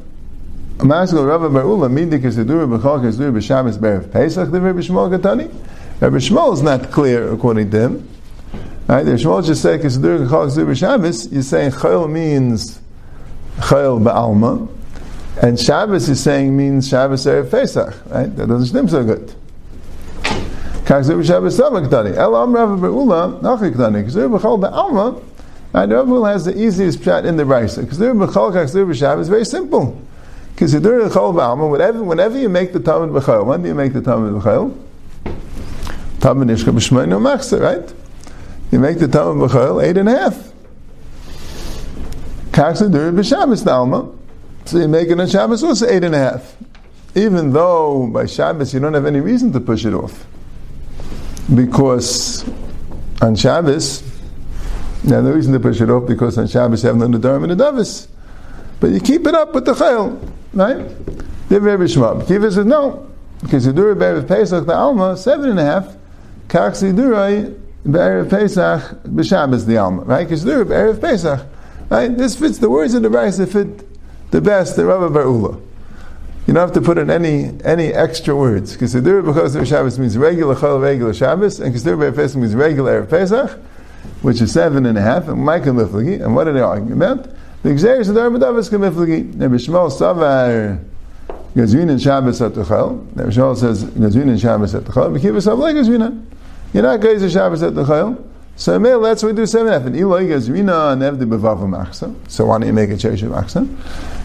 Maskal 0.78 1.26
Rabbi 1.26 1.44
Barula 1.44 1.90
Midik 1.90 2.24
is 2.24 2.36
the 2.36 2.44
Dura 2.44 2.66
B'chol 2.66 3.02
Kesdur 3.02 3.30
B'Shabbos 3.32 3.76
Berev 3.76 4.10
Pesach 4.10 4.50
the 4.50 4.60
Rabbi 4.60 4.80
Shmuel 4.80 5.14
Gatani. 5.14 5.52
Rabbi 6.00 6.16
Shmuel 6.16 6.54
is 6.54 6.62
not 6.62 6.90
clear 6.90 7.30
according 7.32 7.70
to 7.70 7.80
him. 7.80 8.08
Right? 8.90 9.04
The 9.04 9.12
Shmuel 9.12 9.46
just 9.46 9.62
said 9.62 9.80
Kesdur 9.82 10.26
B'chol 10.26 10.48
Kesdur 10.48 10.66
B'Shabbos. 10.66 11.32
You're 11.32 11.42
saying 11.42 11.70
Chayil 11.70 12.10
means 12.10 12.80
Chayil 13.58 14.02
Ba'alma, 14.02 14.68
and 15.40 15.60
Shabbos 15.60 16.08
is 16.08 16.20
saying 16.20 16.56
means 16.56 16.88
Shabbos 16.88 17.24
Erev 17.24 17.52
Pesach. 17.52 17.94
Right? 18.06 18.34
That 18.34 18.48
doesn't 18.48 18.76
seem 18.76 18.88
so 18.88 19.04
good. 19.04 19.32
Kesdur 20.82 21.22
B'Shabbos 21.22 21.52
Sama 21.56 21.82
Gatani. 21.82 22.16
Elam 22.16 22.52
Rabbi 22.52 22.72
Barula 22.82 23.40
Nachik 23.40 23.74
Gatani. 23.74 24.06
Kesdur 24.06 24.36
B'chol 24.36 24.60
Ba'alma. 24.60 25.22
And 25.72 25.92
Rabbi 25.92 26.32
has 26.32 26.46
the 26.46 26.60
easiest 26.60 27.00
shot 27.04 27.24
in 27.24 27.36
the 27.36 27.44
Brisa. 27.44 27.84
Kesdur 27.84 28.26
B'chol 28.26 28.50
Kesdur 28.50 28.90
B'Shabbos 28.90 29.20
is 29.20 29.28
very 29.28 29.44
simple. 29.44 30.02
Consider 30.56 31.04
the 31.04 31.14
chol 31.14 31.32
b'alma. 31.32 31.70
Whenever, 31.70 32.02
whenever 32.02 32.36
you 32.36 32.48
make 32.48 32.72
the 32.72 32.80
tamid 32.80 33.12
b'chayil, 33.12 33.46
when 33.46 33.62
do 33.62 33.68
you 33.68 33.74
make 33.76 33.92
the 33.92 34.00
tamid 34.00 34.42
b'chayil? 34.42 34.76
Tamid 36.18 36.50
nishka 36.50 36.74
b'shmayno 36.74 37.20
machsa, 37.20 37.60
right? 37.60 37.94
You 38.70 38.78
make 38.78 38.98
the 38.98 39.06
tamid 39.06 39.48
b'chayil 39.48 39.82
eight 39.82 39.96
and 39.96 40.08
a 40.08 40.18
half. 40.18 40.52
Kaksadur 42.52 43.12
b'shabbos 43.12 43.64
nalma. 43.64 44.16
So 44.66 44.78
you 44.78 44.88
make 44.88 45.08
it 45.08 45.18
on 45.18 45.28
Shabbos 45.28 45.64
also 45.64 45.88
eight 45.88 46.04
and 46.04 46.14
a 46.14 46.18
half. 46.18 46.56
Even 47.14 47.52
though 47.52 48.06
by 48.06 48.26
Shabbos 48.26 48.72
you 48.72 48.80
don't 48.80 48.94
have 48.94 49.06
any 49.06 49.20
reason 49.20 49.52
to 49.52 49.60
push 49.60 49.84
it 49.84 49.94
off. 49.94 50.26
Because 51.52 52.48
on 53.20 53.34
Shabbos, 53.34 54.02
you 55.04 55.14
have 55.14 55.24
no 55.24 55.32
reason 55.32 55.52
to 55.54 55.60
push 55.60 55.80
it 55.80 55.90
off 55.90 56.06
because 56.06 56.38
on 56.38 56.46
Shabbos 56.46 56.84
you 56.84 56.88
have 56.88 56.96
no 56.96 57.08
Nadarim 57.08 57.50
and 57.50 57.60
Nadavis. 57.60 58.06
But 58.78 58.90
you 58.90 59.00
keep 59.00 59.26
it 59.26 59.34
up 59.34 59.54
with 59.54 59.64
the 59.64 59.72
chayil. 59.72 60.30
Right? 60.52 60.86
They're 61.48 61.60
very 61.60 61.86
Shmuel. 61.86 62.26
Kiva 62.28 62.52
says 62.52 62.64
no, 62.64 63.10
because 63.40 63.66
you 63.66 63.72
Yidura 63.72 63.96
Berev 63.96 64.28
Pesach 64.28 64.66
the 64.66 64.74
Alma 64.74 65.16
seven 65.16 65.50
and 65.50 65.58
a 65.58 65.64
half, 65.64 65.96
Kach 66.46 66.72
Sidurai 66.72 67.58
Be'erev 67.84 68.28
Pesach, 68.28 69.02
B'Shabbos 69.04 69.66
the 69.66 69.78
Alma, 69.78 70.02
right? 70.02 70.24
Because 70.24 70.44
they're 70.44 70.64
Be'erev 70.64 71.00
Pesach, 71.00 71.46
right? 71.88 72.16
This 72.16 72.36
fits 72.36 72.58
the 72.58 72.68
words 72.68 72.94
in 72.94 73.02
the 73.02 73.08
Brisa 73.08 73.50
fit 73.50 73.86
the 74.30 74.40
best, 74.40 74.76
the 74.76 74.84
Rabbi 74.84 75.14
Barula. 75.14 75.60
You 76.46 76.54
don't 76.54 76.62
have 76.62 76.72
to 76.72 76.80
put 76.80 76.98
in 76.98 77.10
any 77.10 77.52
any 77.64 77.92
extra 77.92 78.34
words. 78.34 78.76
Kesidura 78.76 79.24
because 79.24 79.54
of 79.54 79.66
Shabbos 79.66 79.98
means 79.98 80.18
regular 80.18 80.54
Chol, 80.54 80.82
regular 80.82 81.14
Shabbos, 81.14 81.60
and 81.60 81.74
Kesidura 81.74 81.98
Be'erev 82.00 82.16
Pesach 82.16 82.40
means 82.40 82.54
regular 82.54 83.02
Erev 83.02 83.10
Pesach, 83.10 83.58
which 84.22 84.40
is 84.40 84.52
seven 84.52 84.84
and 84.86 84.98
a 84.98 85.02
half, 85.02 85.28
and 85.28 85.42
Michael 85.42 85.74
Miflagi, 85.74 86.22
and 86.22 86.34
what 86.34 86.48
are 86.48 86.52
they 86.52 86.60
arguing 86.60 86.92
about? 86.92 87.28
The 87.62 87.70
Xeris 87.70 88.08
of 88.08 88.14
the 88.14 88.22
Rabbi 88.22 88.38
Davis 88.38 88.68
Kamiflagi, 88.68 89.40
Rabbi 89.40 89.54
Shmuel 89.56 89.90
Savar, 89.90 90.82
Gazvin 91.54 91.90
and 91.90 92.00
Shabbos 92.00 92.40
at 92.40 92.52
Tuchel. 92.52 93.06
Rabbi 93.16 93.30
Shmuel 93.30 93.56
says 93.56 93.84
Gazvin 93.84 94.28
and 94.28 94.40
Shabbos 94.40 94.74
at 94.74 94.84
Tuchel. 94.84 95.22
Yourself 95.22 95.58
like 95.58 95.76
Gazvina. 95.76 96.24
You're 96.72 96.84
not 96.84 97.00
going 97.00 97.18
to 97.18 97.28
Shabbos 97.28 97.62
at 97.62 97.74
the 97.74 97.84
Tuchel. 97.84 98.26
So 98.56 98.76
Emil, 98.76 99.00
that's 99.00 99.22
what 99.22 99.30
we 99.30 99.36
do 99.36 99.46
seven 99.46 99.72
half. 99.72 99.86
And 99.86 99.96
Eloi 99.96 100.26
Gazvina 100.28 100.92
and 100.92 101.02
Evdi 101.02 101.28
Bevav 101.28 101.58
Machsa. 101.60 102.14
So 102.30 102.46
why 102.46 102.58
don't 102.58 102.66
you 102.66 102.72
make 102.72 102.90
a 102.90 102.94
Chesh 102.94 103.22
of 103.22 103.32
Machsa? 103.32 103.66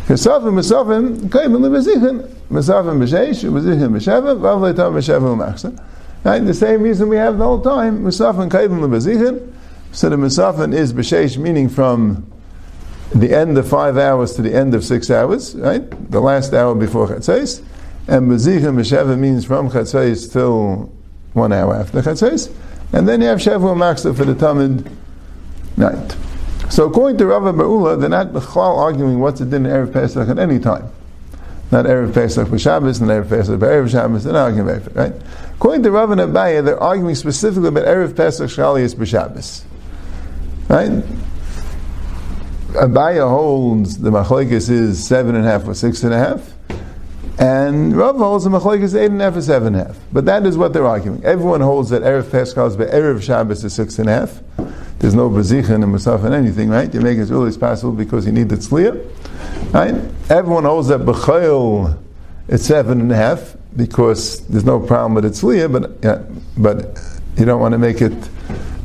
Kesafim, 0.05 0.53
Mesafim, 0.53 1.17
Kaibin 1.29 1.61
Lebezichin. 1.61 2.27
Mesafim 2.51 2.99
B'Sheish, 2.99 3.49
B'Zichin 3.49 3.91
B'Sheva, 3.91 4.37
Vav 4.37 4.59
Leitam 4.59 4.93
B'Sheva 4.93 5.35
Machsa. 5.35 5.83
Right? 6.23 6.39
The 6.39 6.53
same 6.53 6.83
reason 6.83 7.07
we 7.07 7.15
have 7.15 7.37
the 7.37 7.45
whole 7.45 7.61
time. 7.61 8.03
Mesafim, 8.03 8.49
Kaibin 8.49 8.79
Lebezichin. 8.81 9.53
So 9.91 10.09
the 10.09 10.17
Mesafim 10.17 10.73
is 10.73 10.93
B'Sheish, 10.93 11.37
meaning 11.37 11.69
from 11.69 12.29
the 13.13 13.33
end 13.33 13.57
of 13.57 13.67
five 13.67 13.97
hours 13.97 14.33
to 14.35 14.41
the 14.41 14.53
end 14.53 14.75
of 14.75 14.83
six 14.83 15.09
hours, 15.09 15.55
right? 15.55 16.11
The 16.11 16.19
last 16.19 16.53
hour 16.53 16.75
before 16.75 17.07
Chatzais. 17.07 17.63
And 18.07 18.29
Bezichem 18.29 18.75
B'Sheva 18.75 19.17
means 19.17 19.45
from 19.45 19.69
Chatzais 19.69 20.31
till 20.31 20.91
one 21.35 21.51
hour 21.51 21.75
after 21.75 22.01
Chatzais. 22.01 22.53
And 22.93 23.07
then 23.07 23.21
you 23.21 23.27
have 23.27 23.39
Shavua 23.39 23.75
Maksa 23.75 24.15
for 24.15 24.25
the 24.25 24.33
Tamid 24.33 24.89
night. 25.77 26.15
So 26.69 26.85
according 26.85 27.17
to 27.19 27.25
Rava 27.27 27.53
Ba'ula, 27.53 27.99
they're 27.99 28.09
not 28.09 28.27
B'chal 28.27 28.77
arguing 28.77 29.19
what's 29.19 29.39
the 29.39 29.45
din 29.45 29.63
Erev 29.63 29.93
Pesach 29.93 30.27
at 30.27 30.39
any 30.39 30.59
time. 30.59 30.89
Not 31.71 31.85
Erev 31.85 32.13
Pesach 32.13 32.47
for 32.47 32.57
Shabbos, 32.57 33.01
and 33.01 33.09
Erev 33.09 33.29
Pesach 33.29 33.59
for 33.59 33.67
Erev 33.67 33.91
Shabbos, 33.91 34.23
they're 34.23 34.33
not 34.33 34.45
arguing 34.45 34.69
about 34.69 34.87
it, 34.87 34.95
right? 34.95 35.13
According 35.55 35.83
to 35.83 35.91
Rava 35.91 36.13
and 36.13 36.21
Abaya, 36.21 36.63
they're 36.63 36.81
arguing 36.81 37.15
specifically 37.15 37.69
about 37.69 37.85
Erev 37.85 38.15
Pesach 38.15 38.49
Shalias 38.49 38.95
B'Shabbos. 38.95 39.63
Right? 40.69 41.03
Abaya 42.75 43.29
holds 43.29 43.99
the 43.99 44.09
machlekes 44.09 44.69
is 44.69 45.05
seven 45.05 45.35
and 45.35 45.45
a 45.45 45.49
half 45.49 45.67
or 45.67 45.73
six 45.73 46.03
and 46.03 46.13
a 46.13 46.17
half, 46.17 46.54
and 47.37 47.95
Rav 47.95 48.15
holds 48.17 48.45
the 48.45 48.49
machlekes 48.49 48.83
is 48.83 48.95
eight 48.95 49.11
and 49.11 49.21
a 49.21 49.25
half 49.25 49.35
or 49.35 49.41
seven 49.41 49.75
and 49.75 49.83
a 49.83 49.87
half. 49.87 49.99
But 50.11 50.25
that 50.25 50.45
is 50.45 50.57
what 50.57 50.73
they're 50.73 50.85
arguing. 50.85 51.23
Everyone 51.23 51.61
holds 51.61 51.89
that 51.89 52.01
erev 52.01 52.31
Pesach 52.31 52.55
but 52.77 52.89
erev 52.89 53.21
Shabbos 53.21 53.63
is 53.63 53.73
six 53.73 53.99
and 53.99 54.09
a 54.09 54.13
half. 54.13 54.41
There's 54.99 55.13
no 55.13 55.29
bezichin 55.29 55.83
and 55.83 55.93
musaf 55.93 56.23
and 56.23 56.33
anything, 56.33 56.69
right? 56.69 56.91
You 56.93 57.01
make 57.01 57.17
it 57.17 57.21
as 57.21 57.31
early 57.31 57.49
as 57.49 57.57
possible 57.57 57.91
because 57.91 58.25
you 58.25 58.31
need 58.31 58.49
the 58.49 58.55
tzliya, 58.55 59.73
right? 59.73 59.95
Everyone 60.31 60.63
holds 60.63 60.87
that 60.87 61.01
b'chayil 61.01 61.97
it's 62.47 62.65
seven 62.65 63.01
and 63.01 63.11
a 63.11 63.15
half 63.15 63.57
because 63.75 64.45
there's 64.47 64.65
no 64.65 64.79
problem 64.79 65.15
with 65.15 65.23
the 65.23 65.29
tzliya, 65.31 65.71
but 65.71 65.91
yeah, 66.03 66.23
but 66.57 66.99
you 67.37 67.45
don't 67.45 67.59
want 67.59 67.73
to 67.73 67.77
make 67.77 68.01
it 68.01 68.13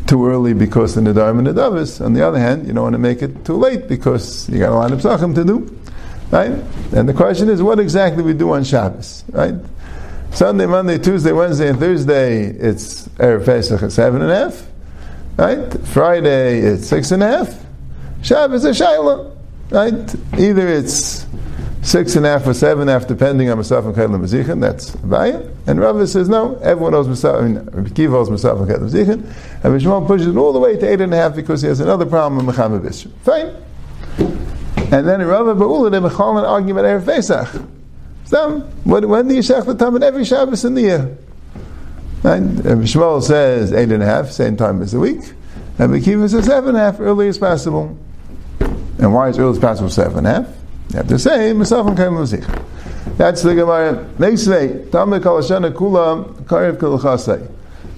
too 0.06 0.26
early 0.26 0.54
because 0.54 0.96
in 0.96 1.04
the 1.04 1.12
Dharm 1.12 1.38
and 1.38 1.46
the 1.46 1.52
Davis. 1.52 2.00
On 2.00 2.14
the 2.14 2.26
other 2.26 2.38
hand, 2.38 2.66
you 2.66 2.72
don't 2.72 2.82
want 2.82 2.94
to 2.94 2.98
make 2.98 3.22
it 3.22 3.44
too 3.44 3.54
late 3.54 3.86
because 3.86 4.48
you 4.48 4.58
got 4.58 4.72
a 4.72 4.74
lot 4.74 4.90
of 4.90 4.98
psachim 5.00 5.34
to 5.36 5.44
do. 5.44 5.80
Right? 6.30 6.52
And 6.92 7.08
the 7.08 7.14
question 7.14 7.48
is, 7.48 7.62
what 7.62 7.80
exactly 7.80 8.22
we 8.22 8.34
do 8.34 8.52
on 8.52 8.64
Shabbos? 8.64 9.24
Right? 9.30 9.54
Sunday, 10.32 10.66
Monday, 10.66 10.98
Tuesday, 10.98 11.32
Wednesday, 11.32 11.68
and 11.68 11.78
Thursday, 11.78 12.44
it's 12.44 13.08
Erev 13.18 13.44
Pesach 13.44 13.82
at 13.82 13.90
seven 13.90 14.22
and 14.22 14.30
a 14.30 14.36
half. 14.36 14.66
Right? 15.36 15.86
Friday, 15.88 16.60
it's 16.60 16.86
six 16.86 17.10
and 17.10 17.22
a 17.22 17.26
half. 17.26 17.66
Shabbos 18.22 18.64
is 18.64 18.78
Shaila. 18.78 19.36
Right? 19.70 20.38
Either 20.38 20.68
it's 20.68 21.26
six 21.82 22.14
and 22.14 22.26
a 22.26 22.28
half 22.28 22.46
or 22.46 22.54
seven 22.54 22.82
and 22.82 22.90
a 22.90 22.92
half, 22.92 23.08
depending 23.08 23.50
on 23.50 23.58
Masaf 23.58 23.84
and 23.86 23.94
Kedem 23.94 24.20
Mazichin. 24.20 24.60
That's 24.60 24.92
Abaya. 24.96 25.52
And 25.66 25.80
Rava 25.80 26.06
says 26.06 26.28
no. 26.28 26.56
Everyone 26.56 26.92
knows 26.92 27.08
Masaf. 27.08 27.42
I 27.42 27.48
mean, 27.48 27.90
Kiva 27.94 28.12
knows 28.12 28.28
Masaf 28.28 28.60
and 28.60 28.70
Kedem 28.70 28.88
Mazichin. 28.88 29.64
And 29.64 29.80
Rishmael 29.80 30.06
pushes 30.06 30.28
it 30.28 30.36
all 30.36 30.52
the 30.52 30.60
way 30.60 30.76
to 30.76 30.88
eight 30.88 31.00
and 31.00 31.12
a 31.12 31.16
half 31.16 31.34
because 31.34 31.62
he 31.62 31.68
has 31.68 31.80
another 31.80 32.06
problem 32.06 32.46
with 32.46 32.54
Mechama 32.54 32.80
Bishra. 32.80 33.10
Fine. 33.22 33.56
And 34.92 35.06
then 35.06 35.22
Rava 35.24 35.54
Ba'ula 35.54 35.90
they 35.90 35.98
mechal 35.98 36.38
an 36.38 36.44
argument 36.44 36.86
Erev 36.86 37.04
Pesach. 37.04 37.62
So, 38.24 38.60
when, 38.84 39.08
when 39.08 39.28
do 39.28 39.34
you 39.34 39.40
shech 39.40 39.66
the 39.66 39.74
time 39.74 40.02
every 40.02 40.24
Shabbos 40.24 40.64
in 40.64 40.74
the 40.74 40.82
year? 40.82 41.18
And 42.22 42.58
Shmuel 42.58 43.22
says 43.22 43.72
eight 43.72 43.90
and 43.90 44.02
a 44.02 44.06
half, 44.06 44.30
same 44.30 44.56
time 44.56 44.82
as 44.82 44.92
the 44.92 45.00
week. 45.00 45.20
And 45.78 45.92
Mekiva 45.92 46.28
says 46.28 46.44
seven 46.44 46.70
and 46.70 46.78
a 46.78 46.80
half, 46.80 47.00
early 47.00 47.28
as 47.28 47.38
possible. 47.38 47.96
And 48.98 49.14
why 49.14 49.30
is 49.30 49.38
early 49.38 49.52
as 49.52 49.58
possible 49.58 49.88
seven 49.88 50.18
and 50.18 50.26
a 50.26 50.30
half? 50.42 50.56
You 50.90 50.96
have 50.96 51.08
to 51.08 51.18
say, 51.18 51.52
Mesafim 51.52 51.96
Kaim 51.96 52.12
Lusich. 52.12 52.44
That's 53.16 53.42
the 53.42 53.54
Gemara. 53.54 54.04
Meisvei, 54.18 54.90
Tamid 54.90 55.22
Kalashana 55.22 55.72
Kula, 55.72 56.30
Karev 56.44 56.76
Kalachasei. 56.76 57.50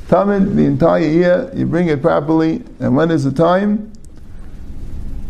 Tamid, 0.08 0.54
the 0.54 0.64
entire 0.66 1.00
year, 1.00 1.50
you 1.54 1.66
bring 1.66 1.88
it 1.88 2.00
properly, 2.00 2.62
and 2.80 2.94
when 2.94 3.10
is 3.10 3.24
the 3.24 3.32
time? 3.32 3.92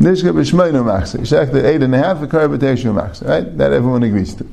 Nishka 0.03 0.33
B'Shmeinu 0.33 0.83
Machsa. 0.83 1.27
Check 1.29 1.55
eight 1.55 1.83
and 1.83 1.95
a 1.95 1.99
half, 1.99 2.19
B'Teshu 2.19 2.93
Machsa, 2.93 3.29
right? 3.29 3.57
That 3.57 3.73
everyone 3.73 4.03
agrees 4.03 4.35
to. 4.35 4.45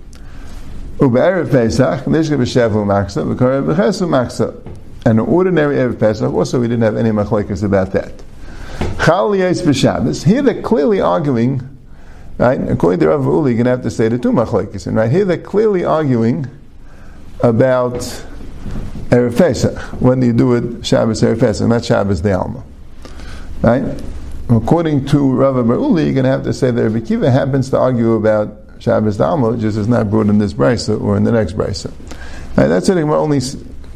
Ube'erev 1.00 1.50
Pesach, 1.50 2.06
Nishka 2.06 2.38
B'Shevu 2.38 2.86
Machsa, 2.86 3.28
the 3.28 3.36
Karev 3.36 3.74
B'Chesu 3.74 4.08
Machsa. 4.08 4.66
And 5.06 5.20
an 5.20 5.26
ordinary 5.26 5.78
Erev 5.78 6.00
Pesach, 6.00 6.32
also 6.32 6.60
we 6.60 6.68
didn't 6.68 6.84
have 6.84 6.98
any 6.98 7.10
machlekes 7.10 7.64
about 7.64 7.94
that. 7.94 8.14
Chal 9.04 9.36
Yes 9.36 9.62
B'Shabbos, 9.62 10.24
here 10.26 10.42
they're 10.42 10.62
clearly 10.62 11.02
arguing 11.02 11.78
Right? 12.40 12.70
According 12.70 13.02
to 13.02 13.10
Rav 13.10 13.26
Uli, 13.26 13.52
you're 13.52 13.58
going 13.58 13.66
to 13.66 13.72
have 13.72 13.84
to 13.84 13.92
say 13.92 14.08
the 14.08 14.18
two 14.18 14.32
machlekes. 14.32 14.88
And 14.88 14.96
right 14.96 15.12
here 15.12 15.26
they're 15.26 15.38
clearly 15.38 15.84
arguing 15.84 16.48
about 17.42 17.96
Erev 19.10 19.38
Pesach. 19.38 19.78
When 20.00 20.22
do 20.22 20.28
you 20.28 20.32
do 20.32 20.54
it 20.54 20.86
Shabbos 20.86 21.22
Erev 21.22 21.42
Pesach, 21.42 21.68
not 21.68 21.84
Shabbos 21.84 22.22
the 22.22 22.40
Alma. 22.40 22.64
Right? 23.62 24.02
According 24.50 25.06
to 25.08 25.32
Rav 25.32 25.56
Uli, 25.56 26.06
you're 26.06 26.14
going 26.14 26.26
to 26.26 26.32
have 26.32 26.44
to 26.44 26.54
say 26.54 26.72
that 26.72 26.90
Rabbi 26.90 27.06
Kiva 27.06 27.30
happens 27.30 27.70
to 27.70 27.78
argue 27.78 28.14
about 28.14 28.58
Shabbos 28.80 29.18
the 29.18 29.26
Alma, 29.26 29.58
just 29.58 29.78
is 29.78 29.88
not 29.88 30.10
brought 30.10 30.28
in 30.28 30.40
this 30.40 30.54
brisa 30.54 31.00
or 31.00 31.18
in 31.18 31.24
the 31.24 31.32
next 31.32 31.54
brisa. 31.54 31.92
Right? 32.58 32.68
That's 32.68 32.90
it. 32.90 32.96
We're 32.96 33.18
only 33.18 33.42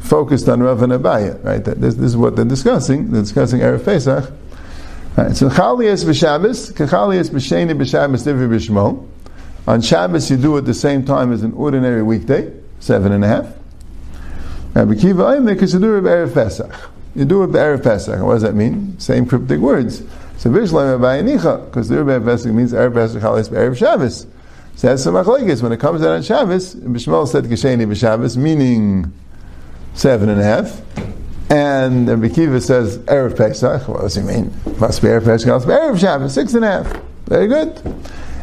focused 0.00 0.48
on 0.48 0.62
Rav 0.62 0.82
and 0.82 0.92
Abaya. 0.92 1.42
Right? 1.42 1.64
This, 1.64 1.94
this 1.94 2.06
is 2.06 2.16
what 2.16 2.36
they're 2.36 2.44
discussing. 2.44 3.10
They're 3.10 3.22
discussing 3.22 3.60
Erev 3.60 3.84
Pesach 3.84 4.32
Right, 5.16 5.36
so 5.36 5.48
Chalias 5.48 6.04
b'Shabbos, 6.04 6.72
Chalias 6.72 7.30
b'Sheni 7.30 7.78
b'Shabbos 7.78 8.26
Divri 8.26 8.48
b'Shmo. 8.48 9.06
On 9.68 9.80
Shabbos 9.80 10.28
you 10.28 10.36
do 10.36 10.56
it 10.56 10.62
the 10.62 10.74
same 10.74 11.04
time 11.04 11.32
as 11.32 11.44
an 11.44 11.52
ordinary 11.52 12.02
weekday, 12.02 12.52
seven 12.80 13.12
and 13.12 13.24
a 13.24 13.28
half. 13.28 13.46
Rabbi 14.74 14.96
Kiva 14.96 15.22
Oimek 15.22 15.62
is 15.62 15.70
to 15.70 15.78
do 15.78 15.98
it 15.98 16.02
Erev 16.02 16.34
Pesach. 16.34 16.74
You 17.14 17.24
do 17.24 17.44
it 17.44 17.50
Erev 17.50 17.84
Pesach. 17.84 18.20
What 18.20 18.32
does 18.32 18.42
that 18.42 18.56
mean? 18.56 18.98
Same 18.98 19.24
cryptic 19.24 19.60
words. 19.60 20.02
So 20.44 20.50
because 20.50 20.72
the 21.88 21.94
Erev 21.94 22.22
Pesach 22.22 22.52
means 22.52 22.74
Erev 22.74 22.92
Pesach 22.92 23.22
Chalias 23.22 23.48
Erev 23.48 23.78
Shabbos. 23.78 24.26
So 24.76 24.88
that's 24.88 25.02
some 25.02 25.14
machlekes. 25.14 25.62
When 25.62 25.72
it 25.72 25.80
comes 25.80 26.02
out 26.02 26.10
on 26.10 26.22
Shabbos, 26.22 26.74
Bishmol 26.74 27.26
said 27.26 27.44
Kisheni 27.44 27.86
b'Shabbos, 27.86 28.36
meaning 28.36 29.10
seven 29.94 30.28
and 30.28 30.38
a 30.38 30.44
half. 30.44 30.82
And 31.50 32.06
the 32.06 32.28
Kiva 32.28 32.60
says 32.60 32.98
Erev 32.98 33.38
Pesach. 33.38 33.88
What 33.88 34.02
does 34.02 34.16
he 34.16 34.22
mean? 34.22 34.52
Must 34.78 35.00
be 35.00 35.08
Erev 35.08 35.24
Pesach. 35.24 35.46
Be 35.66 35.72
Erev 35.72 35.98
Shabbos. 35.98 36.34
Six 36.34 36.52
and 36.52 36.66
a 36.66 36.82
half. 36.82 37.02
Very 37.24 37.46
good. 37.46 37.78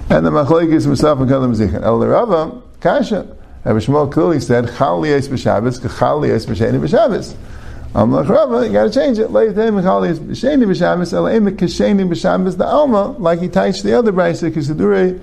And 0.10 0.26
the 0.26 0.32
Machlekes 0.32 0.88
Musaf 0.88 1.22
and 1.22 1.30
Kalam 1.30 1.56
Zichan. 1.56 1.84
El 1.84 2.00
Rava 2.00 2.64
Kasha. 2.80 3.28
Rabbi 3.64 3.78
Shmuel 3.78 4.12
clearly 4.12 4.40
said 4.40 4.76
Chal 4.76 5.06
Yes 5.06 5.28
b'Shabbos, 5.28 5.80
Chal 6.00 6.22
b'Sheni 6.22 6.80
b'Shabbos. 6.80 7.36
Amlach 7.94 8.30
Rava, 8.30 8.66
you 8.66 8.72
got 8.72 8.84
to 8.86 8.90
change 8.92 9.20
it. 9.20 9.30
Leitem 9.30 9.82
Chal 9.82 10.06
Yes 10.06 10.20
b'Sheni 10.20 10.64
b'Shabbos. 10.64 11.12
Elaim 11.14 11.50
Kisheni 11.58 12.08
b'Shabbos 12.08 12.58
the 12.58 12.66
Alma, 12.66 13.12
like 13.18 13.40
he 13.40 13.50
touched 13.50 13.84
the 13.84 13.98
other 13.98 14.14
brayse 14.14 14.50
Kisadure 14.50 15.20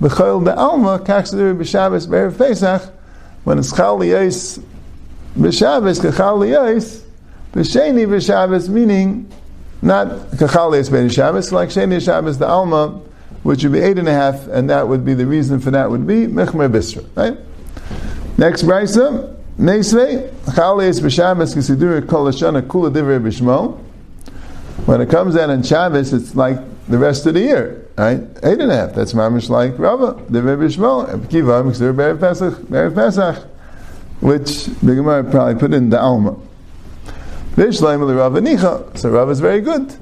b'Chol 0.00 0.44
the 0.44 0.54
Alma, 0.54 0.98
Kachsadure 0.98 1.56
b'Shabbos 1.56 2.06
b'Erev 2.06 2.36
Pesach. 2.36 2.92
When 3.44 3.58
it's 3.58 3.74
Chal 3.74 4.04
Yes 4.04 4.58
b'Shabbos, 5.36 6.16
Chal 6.16 6.44
Yes. 6.44 7.04
B'sheni 7.54 8.06
b'Shabbos, 8.06 8.68
meaning 8.68 9.30
not 9.82 10.08
kachales 10.32 10.90
ben 10.90 11.08
Shabbos, 11.08 11.52
like 11.52 11.70
sheni 11.70 12.04
Shabbos 12.04 12.36
the 12.36 12.46
Alma, 12.46 13.00
which 13.44 13.62
would 13.62 13.72
be 13.72 13.78
eight 13.78 13.98
and 13.98 14.06
a 14.08 14.12
half, 14.12 14.46
and 14.48 14.68
that 14.68 14.86
would 14.88 15.06
be 15.06 15.14
the 15.14 15.26
reason 15.26 15.58
for 15.58 15.70
that 15.70 15.90
would 15.90 16.06
be 16.06 16.26
mechmer 16.26 16.70
bisra. 16.70 17.02
Right. 17.16 17.38
Next 18.36 18.62
brisa, 18.62 19.36
B'Shabbos 19.60 21.52
kol 22.08 22.32
kula 22.32 22.90
divrei. 22.90 23.78
When 24.86 25.02
it 25.02 25.10
comes 25.10 25.36
out 25.36 25.50
on 25.50 25.62
Shabbos, 25.62 26.14
it's 26.14 26.34
like 26.34 26.56
the 26.88 26.96
rest 26.96 27.26
of 27.26 27.34
the 27.34 27.40
year, 27.40 27.86
right? 27.98 28.22
Eight 28.42 28.58
and 28.58 28.72
a 28.72 28.76
half. 28.76 28.94
That's 28.94 29.12
mamish 29.12 29.50
like 29.50 29.78
Rava 29.78 30.14
divrei 30.14 30.56
b'shmo. 30.56 31.30
Kiva 31.30 31.62
kisidur 31.62 31.94
berev 31.94 32.18
Pesach, 32.18 32.54
berev 32.54 32.94
Pesach, 32.94 33.44
which 34.20 34.64
the 34.64 34.94
Gemara 34.94 35.24
probably 35.24 35.56
put 35.56 35.74
in 35.74 35.90
the 35.90 36.00
Alma. 36.00 36.36
Vishleim 37.56 38.16
Rav 38.16 38.32
Anicha. 38.32 38.96
So 38.96 39.10
Rav 39.10 39.28
is 39.28 39.40
very 39.40 39.60
good. 39.60 39.94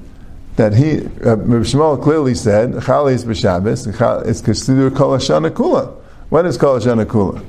That 0.55 0.73
he, 0.73 1.01
uh, 1.25 1.35
Rav 1.35 1.65
Shmuel 1.65 2.01
clearly 2.01 2.33
said, 2.33 2.81
Chali 2.83 3.13
is 3.13 3.25
b'Shabbos, 3.25 4.25
it's 4.25 4.39
considered 4.39 4.95
Kol 4.95 5.17
Hashana 5.17 5.49
Kula. 5.49 5.93
When 6.29 6.45
is 6.45 6.57
Kol 6.57 6.79
Hashana 6.79 7.05
Kula? 7.05 7.43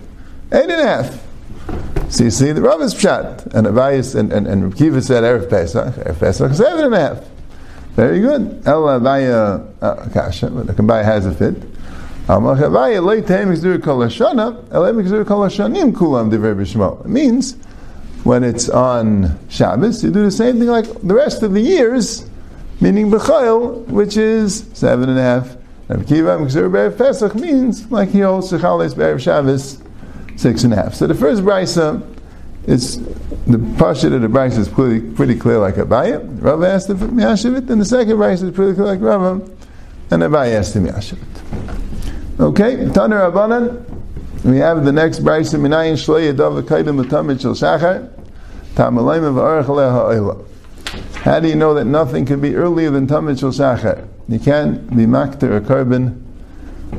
Eight 0.52 0.68
and 0.68 0.72
a 0.72 0.86
half. 0.86 1.29
So 2.10 2.24
you 2.24 2.30
see, 2.30 2.50
the 2.50 2.60
Rav 2.60 2.80
is 2.82 2.92
Pshat, 2.92 3.54
and 3.54 3.68
Abayis, 3.68 4.16
and, 4.16 4.32
and, 4.32 4.48
and 4.48 4.76
Kiva 4.76 5.00
said 5.00 5.22
Erev 5.22 5.48
Pesach, 5.48 5.94
Erev 5.94 6.18
Pesach, 6.18 6.52
seven 6.54 6.86
and 6.86 6.94
a 6.94 6.98
half. 6.98 7.24
Very 7.94 8.18
good. 8.18 8.66
El 8.66 8.82
Abaya, 8.82 9.64
uh, 9.80 10.08
Kasha, 10.12 10.50
but 10.50 10.66
the 10.66 10.72
Kabaya 10.72 11.04
has 11.04 11.26
a 11.26 11.32
fit. 11.32 11.54
It 12.28 12.40
means 17.08 17.52
when 18.24 18.44
it's 18.44 18.68
on 18.68 19.38
Shabbos, 19.48 20.02
you 20.04 20.10
do 20.10 20.24
the 20.24 20.30
same 20.32 20.58
thing 20.58 20.68
like 20.68 20.86
the 21.02 21.14
rest 21.14 21.44
of 21.44 21.52
the 21.52 21.60
years, 21.60 22.28
meaning 22.80 23.08
Bechayel, 23.10 23.86
which 23.86 24.16
is 24.16 24.68
seven 24.72 25.08
and 25.08 25.18
a 25.18 25.22
half. 25.22 25.56
And 25.88 26.04
Kiva 26.06 26.90
Pesach 26.90 27.36
means 27.36 27.88
like 27.90 28.08
he 28.08 28.20
holds 28.20 28.50
Shechales 28.50 28.96
Be'erev 28.96 29.20
Shabbos, 29.20 29.80
six 30.40 30.64
and 30.64 30.72
a 30.72 30.76
half. 30.76 30.94
So 30.94 31.06
the 31.06 31.14
first 31.14 31.42
brisa 31.42 32.02
it's 32.66 32.96
the 33.46 33.58
pasha 33.78 34.14
of 34.14 34.20
the 34.20 34.28
brisa 34.28 34.58
is 34.58 34.68
pretty, 34.68 35.00
pretty 35.00 35.34
clear 35.34 35.58
like 35.58 35.76
Abaya. 35.76 36.20
Rav 36.42 36.62
asked 36.62 36.90
him 36.90 36.98
for 36.98 37.06
Miyashevit, 37.06 37.70
and 37.70 37.80
the 37.80 37.84
second 37.84 38.16
brisa 38.16 38.44
is 38.44 38.54
pretty 38.54 38.74
clear 38.74 38.86
like 38.86 39.00
Rav, 39.00 39.22
and 40.10 40.22
Abaya 40.22 40.58
asked 40.58 40.76
him 40.76 40.86
Miyashevit. 40.86 42.40
Okay, 42.40 42.76
Taner 42.86 43.30
Abanan. 43.30 43.84
We 44.44 44.58
have 44.58 44.84
the 44.84 44.92
next 44.92 45.20
brisa 45.20 45.58
Minayin 45.58 45.94
Shlei 45.94 46.32
Yadav 46.32 46.62
Kaidim 46.62 47.02
Matamid 47.02 47.40
Shel 47.40 47.52
Shachar 47.52 48.10
Tamalayim 48.74 49.34
V'Arach 49.34 49.66
Ha'ila. 49.66 50.44
How 51.22 51.40
do 51.40 51.48
you 51.48 51.54
know 51.54 51.74
that 51.74 51.84
nothing 51.84 52.24
can 52.24 52.40
be 52.40 52.56
earlier 52.56 52.90
than 52.90 53.06
Tamid 53.06 53.38
Shel 53.40 53.50
Shachar? 53.50 54.06
You 54.28 54.38
can't 54.38 54.88
be 54.90 55.06
makter 55.06 55.56
a 55.56 55.60
karban 55.60 56.22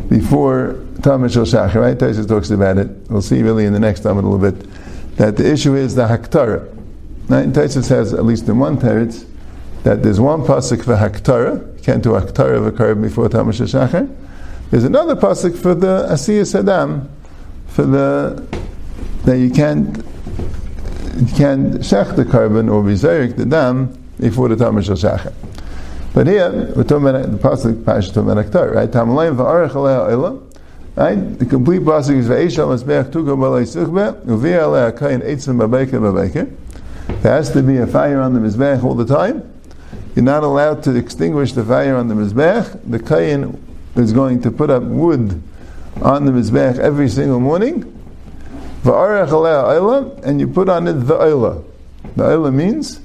before 0.10 0.74
Shel 1.04 1.46
Shachar, 1.46 1.76
right? 1.76 1.98
Taisus 1.98 2.28
talks 2.28 2.50
about 2.52 2.78
it. 2.78 2.90
We'll 3.10 3.22
see 3.22 3.42
really 3.42 3.66
in 3.66 3.74
the 3.74 3.80
next 3.80 4.02
time 4.02 4.18
a 4.18 4.22
little 4.22 4.38
bit 4.38 4.68
that 5.18 5.38
the 5.38 5.52
issue 5.52 5.76
is 5.76 5.96
the 5.96 6.08
Haktara. 6.08 6.68
Right? 7.28 7.48
Taisus 7.48 7.90
has 7.90 8.14
at 8.14 8.26
least 8.26 8.48
in 8.48 8.60
one 8.60 8.78
teretz 8.78 9.28
that 9.84 10.04
there's 10.04 10.20
one 10.20 10.42
pasuk 10.42 10.84
for 10.84 10.96
Haktara. 10.96 11.78
You 11.78 11.84
can't 11.84 12.04
do 12.04 12.10
Haktara 12.10 12.58
of 12.58 12.68
a 12.68 12.72
karban 12.72 13.02
before 13.02 13.30
Shel 13.30 13.44
Shachar. 13.46 14.16
There's 14.70 14.84
another 14.84 15.16
pasuk 15.16 15.58
for 15.58 15.74
the 15.74 16.08
Asiyah 16.10 16.64
Saddam, 16.64 17.10
for 17.68 17.86
the 17.86 18.46
that 19.26 19.38
you 19.38 19.50
can't 19.50 19.98
you 19.98 21.36
can't 21.36 21.74
shech 21.82 22.16
the 22.16 22.26
karban 22.26 22.72
or 22.72 22.82
resurrect 22.82 23.38
the 23.38 23.46
dam 23.46 23.98
before 24.20 24.50
the 24.50 24.58
Shal 24.58 24.72
Shachar. 24.74 25.34
But 26.14 26.28
here 26.28 26.52
we're 26.76 26.84
talking 26.84 27.08
about 27.08 27.32
the 27.32 27.38
pasuk 27.38 27.84
Pashat 27.84 28.14
Menaktar, 28.14 28.76
right? 28.76 28.90
Tamalayim 28.90 29.38
va'arech 29.38 29.72
alei 29.72 30.51
Right? 30.96 31.40
The 31.40 31.46
complete 31.46 31.82
pasuk 31.82 32.18
is 32.18 32.28
Ve'eshal 32.28 32.68
Masbeach 32.68 33.12
Tuka 33.12 33.38
Balei 33.38 33.64
Suchbe 33.64 34.26
Uvir 34.26 34.60
Alei 34.60 34.92
Akayin 34.92 35.22
Eitzim 35.26 35.58
Babeker 35.58 36.00
Babeker. 36.00 36.54
There 37.22 37.32
has 37.32 37.50
to 37.52 37.64
be 37.64 37.78
a 37.78 37.88
fire 37.88 38.20
on 38.20 38.34
the 38.34 38.40
Mizbech 38.40 38.84
all 38.84 38.96
the 38.96 39.06
time. 39.06 39.44
You're 40.16 40.26
not 40.26 40.44
allowed 40.44 40.84
to 40.84 40.96
extinguish 40.96 41.54
the 41.54 41.64
fire 41.64 41.96
on 41.96 42.10
the 42.10 42.16
Mizbech. 42.16 42.90
The 42.90 43.00
Kayin 43.00 43.58
is 43.96 44.12
going 44.12 44.42
to 44.42 44.52
put 44.52 44.70
up 44.70 44.84
wood 44.84 45.42
on 46.02 46.26
the 46.26 46.32
Mizbech 46.32 46.78
every 46.80 47.08
single 47.08 47.40
morning, 47.40 47.84
and 48.84 50.40
you 50.40 50.48
put 50.48 50.70
on 50.70 50.88
it 50.88 50.94
the 50.94 51.16
oila. 51.16 51.64
The 52.16 52.24
oila 52.24 52.54
means, 52.54 53.00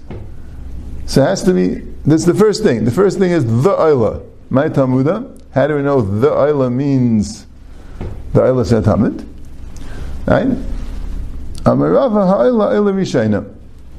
so 1.07 1.23
it 1.23 1.27
has 1.27 1.43
to 1.45 1.53
be, 1.53 1.83
that's 2.05 2.25
the 2.25 2.35
first 2.35 2.63
thing. 2.63 2.85
The 2.85 2.91
first 2.91 3.19
thing 3.19 3.33
is 3.33 3.45
the 3.45 3.75
oila. 3.75 4.25
My 4.51 4.69
Talmuda, 4.69 5.41
how 5.53 5.67
do 5.67 5.77
we 5.77 5.83
know 5.83 6.01
the 6.01 6.31
oila 6.31 6.73
means 6.73 7.47
the 8.37 8.43
oila 8.43 8.65
setamid? 8.65 9.27
Right? 10.27 10.47
Amarava 11.65 12.27
ha'ila 12.29 12.75
oila 12.75 12.93
rishayna. 12.93 13.53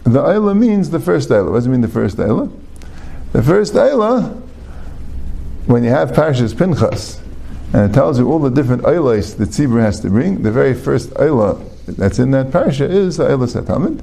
The 0.04 0.22
oila 0.22 0.56
means 0.56 0.92
the 0.92 1.00
first 1.00 1.30
oila. 1.30 1.52
What 1.52 1.58
does 1.58 1.66
it 1.66 1.70
mean 1.70 1.82
the 1.82 1.88
first 1.88 2.18
oila? 2.18 2.52
The 3.34 3.42
first 3.42 3.74
oila 3.74 4.42
when 5.66 5.84
you 5.84 5.90
have 5.90 6.12
Parshas 6.12 6.56
Pinchas, 6.56 7.20
and 7.74 7.90
it 7.90 7.94
tells 7.94 8.18
you 8.20 8.32
all 8.32 8.40
the 8.40 8.52
different 8.52 8.84
oilas 8.84 9.36
that 9.38 9.50
Tzibur 9.50 9.82
has 9.82 10.00
to 10.02 10.10
bring, 10.10 10.44
the 10.44 10.52
very 10.52 10.74
first 10.74 11.10
oila 11.16 11.62
that's 11.88 12.20
in 12.20 12.32
that 12.32 12.48
parsha 12.48 12.88
is 12.88 13.18
the 13.18 13.26
oila 13.26 13.62
Satamid. 13.62 14.02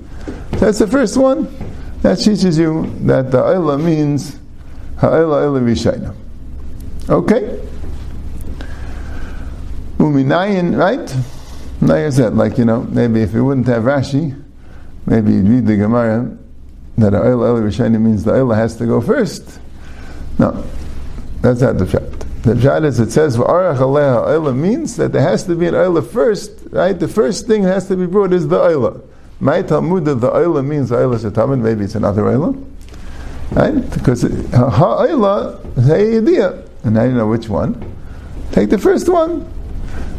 That's 0.58 0.78
the 0.78 0.86
first 0.86 1.16
one. 1.16 1.54
That 2.02 2.16
teaches 2.16 2.58
you 2.58 2.92
that 3.02 3.30
the 3.30 3.38
oila 3.38 3.82
means 3.82 4.36
ha'oila 4.98 5.60
oila 5.60 5.62
rishayna. 5.62 6.14
Okay? 7.08 7.60
Uminayin, 10.04 10.76
right? 10.76 11.16
Like 11.80 12.04
I 12.04 12.10
said, 12.10 12.34
like, 12.34 12.58
you 12.58 12.66
know, 12.66 12.82
maybe 12.82 13.22
if 13.22 13.32
you 13.32 13.44
wouldn't 13.44 13.66
have 13.68 13.84
Rashi, 13.84 14.38
maybe 15.06 15.32
you'd 15.32 15.48
read 15.48 15.66
the 15.66 15.76
Gemara 15.76 16.36
that 16.98 17.12
oila 17.12 17.58
oila 17.58 17.62
rishayna 17.62 18.00
means 18.00 18.24
the 18.24 18.32
oila 18.32 18.54
has 18.54 18.76
to 18.76 18.86
go 18.86 19.00
first. 19.00 19.58
No, 20.38 20.64
that's 21.40 21.60
not 21.60 21.78
the 21.78 21.86
pshat. 21.86 22.42
The 22.42 22.54
pshat 22.54 22.84
is 22.84 23.00
it 23.00 23.10
says 23.10 23.36
v'arach 23.36 23.78
aleha 23.78 24.26
oila 24.26 24.54
means 24.54 24.96
that 24.96 25.12
there 25.12 25.22
has 25.22 25.44
to 25.44 25.56
be 25.56 25.66
an 25.66 25.74
oila 25.74 26.06
first, 26.06 26.52
right? 26.70 26.98
The 26.98 27.08
first 27.08 27.46
thing 27.46 27.62
that 27.62 27.72
has 27.72 27.88
to 27.88 27.96
be 27.96 28.06
brought 28.06 28.32
is 28.32 28.48
the 28.48 28.58
oila. 28.58 29.00
My 29.40 29.62
Talmud 29.62 30.04
the 30.04 30.16
oila 30.16 30.64
means 30.64 30.90
oila 30.90 31.18
shetamid. 31.18 31.60
Maybe 31.60 31.84
it's 31.84 31.94
another 31.94 32.24
oila, 32.24 32.62
right? 33.52 33.90
Because 33.90 34.22
ha'oila 34.22 35.78
is 35.78 35.90
idea, 35.90 36.62
and 36.84 36.98
I 36.98 37.06
don't 37.06 37.16
know 37.16 37.26
which 37.26 37.48
one. 37.48 37.92
Take 38.52 38.70
the 38.70 38.78
first 38.78 39.08
one. 39.08 39.50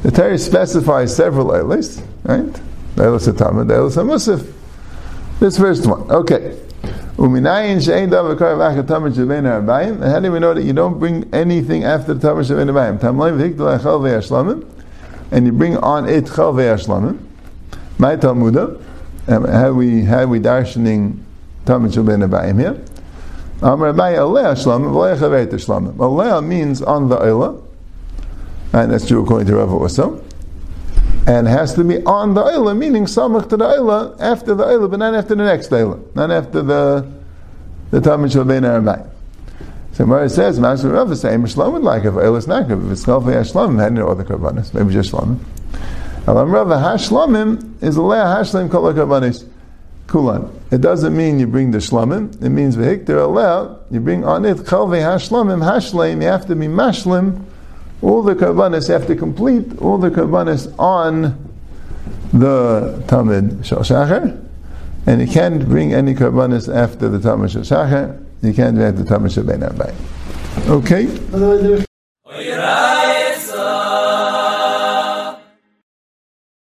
The 0.06 0.12
Torah 0.12 0.38
specifies 0.38 1.16
several 1.16 1.48
oilas, 1.48 2.00
right? 2.26 2.54
The 2.96 3.06
oila 3.06 3.20
shetamid, 3.20 3.68
the 3.70 4.04
musaf. 4.04 4.54
This 5.40 5.58
first 5.58 5.88
one, 5.88 6.02
okay. 6.12 6.60
Uminayin 7.18 7.84
she'ein 7.84 8.12
davar 8.12 8.38
kar 8.38 8.56
v'achar 8.56 8.88
tamar 8.88 9.10
shebein 9.10 9.46
ha'arbayim. 9.46 10.08
How 10.08 10.20
do 10.20 10.32
we 10.32 10.38
know 10.38 10.54
that 10.54 10.62
you 10.62 10.74
don't 10.74 11.00
bring 11.00 11.28
anything 11.34 11.86
after 11.86 12.14
the 12.14 12.20
tamar 12.20 12.44
shebein 12.44 12.72
ha'arbayim? 12.72 13.00
Tamlay 13.00 13.56
v'hikdal 13.56 13.80
ha'chal 13.80 14.00
ve'ashlamim. 14.00 14.64
And 15.32 15.48
you 15.48 15.52
bring 15.52 15.76
on 15.78 16.08
it 16.08 16.28
chal 16.28 16.54
ve'ashlamim. 16.54 17.18
My 17.98 18.16
Talmuda. 18.16 18.80
Um, 19.28 19.46
how 19.46 19.72
we, 19.72 20.04
how 20.04 20.28
we 20.28 20.40
darshaning 20.40 21.24
tamar 21.66 21.90
shebein 21.90 22.20
ha'arbayim 22.20 22.60
here? 22.60 22.86
Amar 23.64 23.92
Abai 23.92 24.18
aleh 24.20 24.54
shlamim 24.54 24.92
v'leh 24.92 25.18
chaveit 25.18 25.48
shlamim. 25.48 25.96
Aleh 25.96 26.46
means 26.46 26.84
on 26.84 27.10
the 27.10 27.18
oila. 27.18 27.65
And 28.74 28.92
that's 28.92 29.08
true 29.08 29.24
according 29.24 29.48
to 29.48 29.56
Rav 29.56 29.72
also 29.72 30.24
and 31.28 31.48
has 31.48 31.74
to 31.74 31.84
be 31.84 32.04
on 32.04 32.34
the 32.34 32.44
Ayla, 32.44 32.78
meaning 32.78 33.06
samach 33.06 33.50
to 33.50 33.58
the 33.58 33.66
Ayla 33.66 34.20
after 34.20 34.54
the 34.54 34.64
Ayla, 34.64 34.90
but 34.90 35.00
not 35.00 35.16
after 35.16 35.36
the 35.36 35.44
next 35.44 35.70
Ayla, 35.70 36.16
not 36.16 36.32
after 36.32 36.62
the 36.62 37.12
the 37.92 38.00
Tamid 38.00 38.32
Shalbein 38.32 38.62
Arabai. 38.62 39.10
So 39.94 40.06
Mara 40.06 40.30
says, 40.30 40.60
Master 40.60 40.90
Rav 40.90 41.12
is 41.12 41.22
saying, 41.22 41.40
Shlom 41.44 41.74
would 41.74 41.82
like 41.82 42.04
if 42.04 42.14
Ayla 42.14 42.38
is 42.38 42.48
not 42.48 42.68
good. 42.68 42.84
If 42.86 42.92
it's 42.92 43.06
Chalfei 43.06 43.34
Hashlamim, 43.34 43.80
had 43.80 43.94
no 43.94 44.10
other 44.10 44.24
Karbanis, 44.24 44.74
maybe 44.74 44.94
just 44.94 45.12
Shlomim. 45.12 45.40
Alam 46.28 46.52
Rav, 46.52 46.68
Hashlamim 46.68 47.82
is 47.82 47.96
a 47.96 48.02
Leah 48.02 48.24
Hashlam 48.24 48.70
Kol 48.70 48.94
Karbanis. 48.94 49.50
Kulan. 50.08 50.52
It 50.70 50.82
doesn't 50.82 51.18
mean 51.18 51.40
you 51.40 51.48
bring 51.48 51.72
the 51.72 51.80
shlamim. 51.80 52.32
It 52.44 52.50
means 52.50 52.76
vehikter 52.76 53.08
aleh. 53.08 53.80
You 53.90 54.00
bring 54.00 54.24
on 54.24 54.46
it 54.46 54.58
chalvei 54.58 55.02
hashlamim 55.02 55.64
hashleim. 55.64 56.22
You 56.22 56.28
have 56.28 56.46
to 56.46 56.56
be 56.56 56.68
mashlim 56.68 57.44
all 58.06 58.22
the 58.22 58.36
karbanis 58.36 58.88
have 58.88 59.08
to 59.08 59.16
complete 59.16 59.66
all 59.80 59.98
the 59.98 60.12
karbanis 60.12 60.74
on 60.78 61.24
the 62.32 63.04
Tamid 63.08 63.66
Shal 63.66 63.80
Shachar, 63.80 64.40
and 65.08 65.22
you 65.22 65.28
can't 65.28 65.68
bring 65.68 65.92
any 65.92 66.14
karbanis 66.14 66.74
after 66.74 67.10
the 67.10 67.18
Tamid 67.18 67.52
Shal 67.52 67.64
Shachar. 67.64 68.24
You 68.44 68.54
can't 68.54 68.76
do 68.76 68.92
the 68.92 69.04
Tamid 69.04 69.34
Shal 69.34 69.44
Ben 69.44 69.64
Okay. 70.70 71.85